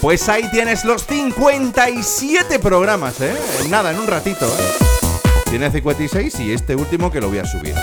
Pues 0.00 0.28
ahí 0.28 0.50
tienes 0.50 0.84
los 0.84 1.06
57 1.06 2.58
programas, 2.58 3.20
¿eh? 3.20 3.32
Nada, 3.68 3.92
en 3.92 4.00
un 4.00 4.08
ratito, 4.08 4.46
¿eh? 4.46 4.72
Tiene 5.48 5.70
56 5.70 6.40
y 6.40 6.52
este 6.52 6.74
último 6.74 7.12
que 7.12 7.20
lo 7.20 7.28
voy 7.28 7.38
a 7.38 7.44
subir. 7.44 7.76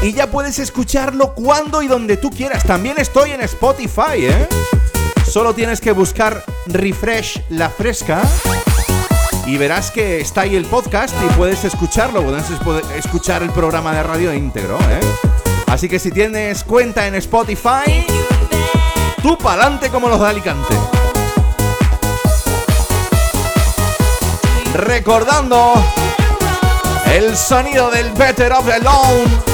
Y 0.00 0.12
ya 0.12 0.30
puedes 0.30 0.58
escucharlo 0.58 1.34
cuando 1.34 1.82
y 1.82 1.88
donde 1.88 2.16
tú 2.16 2.30
quieras. 2.30 2.64
También 2.64 2.98
estoy 2.98 3.32
en 3.32 3.40
Spotify, 3.42 4.26
¿eh? 4.26 4.48
Solo 5.28 5.54
tienes 5.54 5.80
que 5.80 5.92
buscar 5.92 6.44
Refresh 6.66 7.42
La 7.50 7.68
Fresca 7.68 8.22
y 9.44 9.56
verás 9.56 9.90
que 9.90 10.20
está 10.20 10.42
ahí 10.42 10.56
el 10.56 10.66
podcast 10.66 11.14
y 11.24 11.32
puedes 11.34 11.64
escucharlo, 11.64 12.22
puedes 12.22 12.50
escuchar 12.96 13.42
el 13.42 13.50
programa 13.50 13.92
de 13.92 14.02
radio 14.02 14.32
íntegro, 14.32 14.78
¿eh? 14.90 15.00
Así 15.66 15.88
que 15.88 15.98
si 15.98 16.10
tienes 16.10 16.64
cuenta 16.64 17.06
en 17.06 17.14
Spotify, 17.16 18.06
tú 19.22 19.36
pa'lante 19.36 19.90
como 19.90 20.08
los 20.08 20.20
de 20.20 20.26
Alicante. 20.26 20.74
Recordando 24.74 25.74
el 27.12 27.36
sonido 27.36 27.90
del 27.90 28.10
Better 28.12 28.52
of 28.52 28.66
the 28.66 28.80
Lone. 28.80 29.47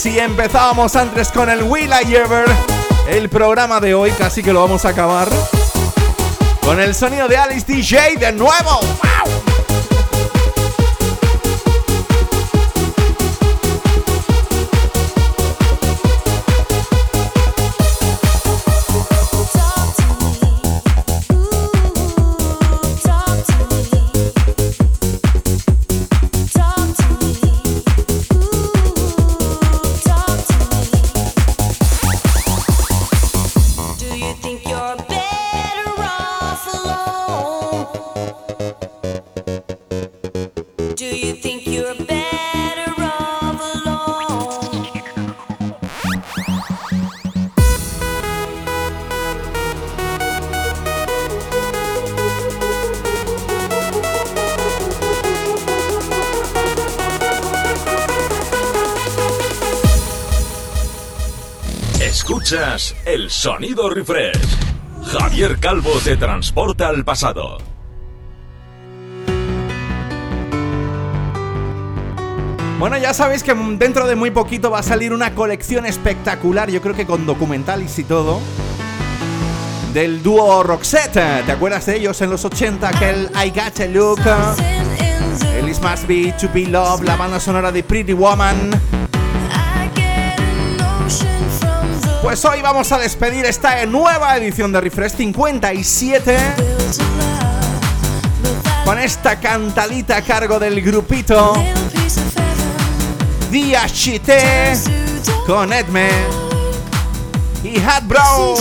Si 0.00 0.18
empezábamos 0.18 0.96
antes 0.96 1.30
con 1.30 1.50
el 1.50 1.62
Will 1.62 1.90
I 1.90 2.14
Ever, 2.14 2.46
el 3.06 3.28
programa 3.28 3.80
de 3.80 3.92
hoy 3.92 4.10
casi 4.12 4.42
que 4.42 4.50
lo 4.50 4.62
vamos 4.62 4.86
a 4.86 4.88
acabar 4.88 5.28
con 6.62 6.80
el 6.80 6.94
sonido 6.94 7.28
de 7.28 7.36
Alice 7.36 7.70
DJ 7.70 8.16
de 8.16 8.32
nuevo. 8.32 8.80
¡Wow! 8.80 9.49
Sonido 63.40 63.88
refresh. 63.88 64.36
Javier 65.02 65.58
Calvo 65.58 65.92
te 66.04 66.14
transporta 66.18 66.88
al 66.88 67.06
pasado. 67.06 67.56
Bueno, 72.78 72.98
ya 72.98 73.14
sabéis 73.14 73.42
que 73.42 73.54
dentro 73.78 74.06
de 74.06 74.14
muy 74.14 74.30
poquito 74.30 74.70
va 74.70 74.80
a 74.80 74.82
salir 74.82 75.14
una 75.14 75.34
colección 75.34 75.86
espectacular, 75.86 76.70
yo 76.70 76.82
creo 76.82 76.94
que 76.94 77.06
con 77.06 77.24
documentales 77.24 77.98
y 77.98 78.04
todo, 78.04 78.40
del 79.94 80.22
dúo 80.22 80.62
Roxette. 80.62 81.46
¿Te 81.46 81.52
acuerdas 81.52 81.86
de 81.86 81.96
ellos 81.96 82.20
en 82.20 82.28
los 82.28 82.44
80? 82.44 82.88
Aquel 82.88 83.30
I 83.42 83.48
Got 83.48 83.80
a 83.80 83.86
Look, 83.86 84.20
el 85.56 85.66
It 85.66 85.78
Must 85.80 86.06
Be 86.06 86.34
To 86.38 86.48
Be 86.52 86.66
Love, 86.66 87.04
la 87.04 87.16
banda 87.16 87.40
sonora 87.40 87.72
de 87.72 87.82
Pretty 87.82 88.12
Woman. 88.12 88.99
Pues 92.22 92.44
hoy 92.44 92.60
vamos 92.60 92.92
a 92.92 92.98
despedir 92.98 93.46
esta 93.46 93.86
nueva 93.86 94.36
edición 94.36 94.72
de 94.72 94.80
Refresh 94.82 95.16
57 95.16 96.36
con 98.84 98.98
esta 98.98 99.40
cantadita 99.40 100.18
a 100.18 100.22
cargo 100.22 100.58
del 100.58 100.82
grupito 100.82 101.54
Dia 103.50 103.86
Chité 103.86 104.74
con 105.46 105.72
Edme 105.72 106.10
y 107.64 107.78
Hat 107.80 108.04
Bro. 108.04 108.56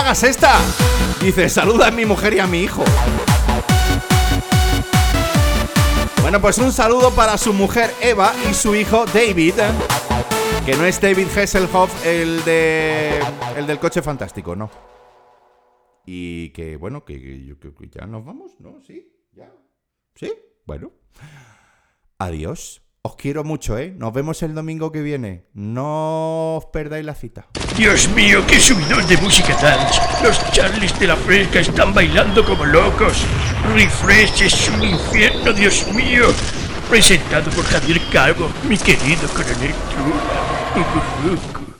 Hagas 0.04 0.24
esta. 0.24 0.54
Dice, 1.22 1.48
saluda 1.48 1.88
a 1.88 1.92
mi 1.92 2.06
mujer 2.06 2.34
y 2.34 2.40
a 2.40 2.48
mi 2.48 2.60
hijo. 2.62 2.84
Bueno, 6.22 6.42
pues 6.42 6.58
un 6.58 6.74
saludo 6.74 7.12
para 7.12 7.38
su 7.38 7.54
mujer 7.54 7.90
Eva 8.02 8.34
y 8.50 8.54
su 8.54 8.76
hijo 8.76 9.06
David. 9.06 9.54
Que 10.66 10.76
no 10.76 10.86
es 10.86 11.00
David 11.00 11.28
Hasselhoff, 11.38 12.06
el 12.06 12.44
de. 12.44 13.20
el 13.56 13.66
del 13.66 13.80
coche 13.80 14.02
fantástico, 14.02 14.56
no. 14.56 14.70
Y 16.06 16.50
que, 16.50 16.76
bueno, 16.76 17.06
que, 17.06 17.22
que 17.22 17.56
creo 17.58 17.76
que 17.76 17.90
ya 17.90 18.06
nos 18.06 18.26
vamos, 18.26 18.60
¿no? 18.60 18.82
¿Sí? 18.82 19.10
¿Ya? 19.32 19.54
¿Sí? 20.16 20.34
Bueno. 20.66 20.92
Adiós. 22.18 22.83
Os 23.06 23.18
quiero 23.18 23.44
mucho, 23.44 23.78
¿eh? 23.78 23.94
Nos 23.98 24.14
vemos 24.14 24.42
el 24.44 24.56
domingo 24.56 24.90
que 24.90 25.02
viene. 25.02 25.44
No 25.54 26.56
os 26.56 26.66
perdáis 26.68 27.04
la 27.06 27.14
cita. 27.14 27.48
Dios 27.76 28.08
mío, 28.16 28.42
qué 28.48 28.58
subidón 28.62 29.06
de 29.10 29.18
música 29.18 29.54
dance. 29.62 30.00
Los 30.24 30.40
Charlies 30.54 30.98
de 30.98 31.08
la 31.08 31.18
Fresca 31.18 31.60
están 31.60 31.94
bailando 31.94 32.46
como 32.46 32.64
locos. 32.64 33.26
Refresh 33.76 34.44
es 34.44 34.70
un 34.70 34.86
infierno, 34.86 35.52
Dios 35.52 35.86
mío. 35.94 36.28
Presentado 36.90 37.52
por 37.52 37.66
Javier 37.66 38.00
Calvo, 38.10 38.48
mi 38.70 38.78
querido 38.78 39.28
coronel 39.36 39.74
Trula. 39.92 41.73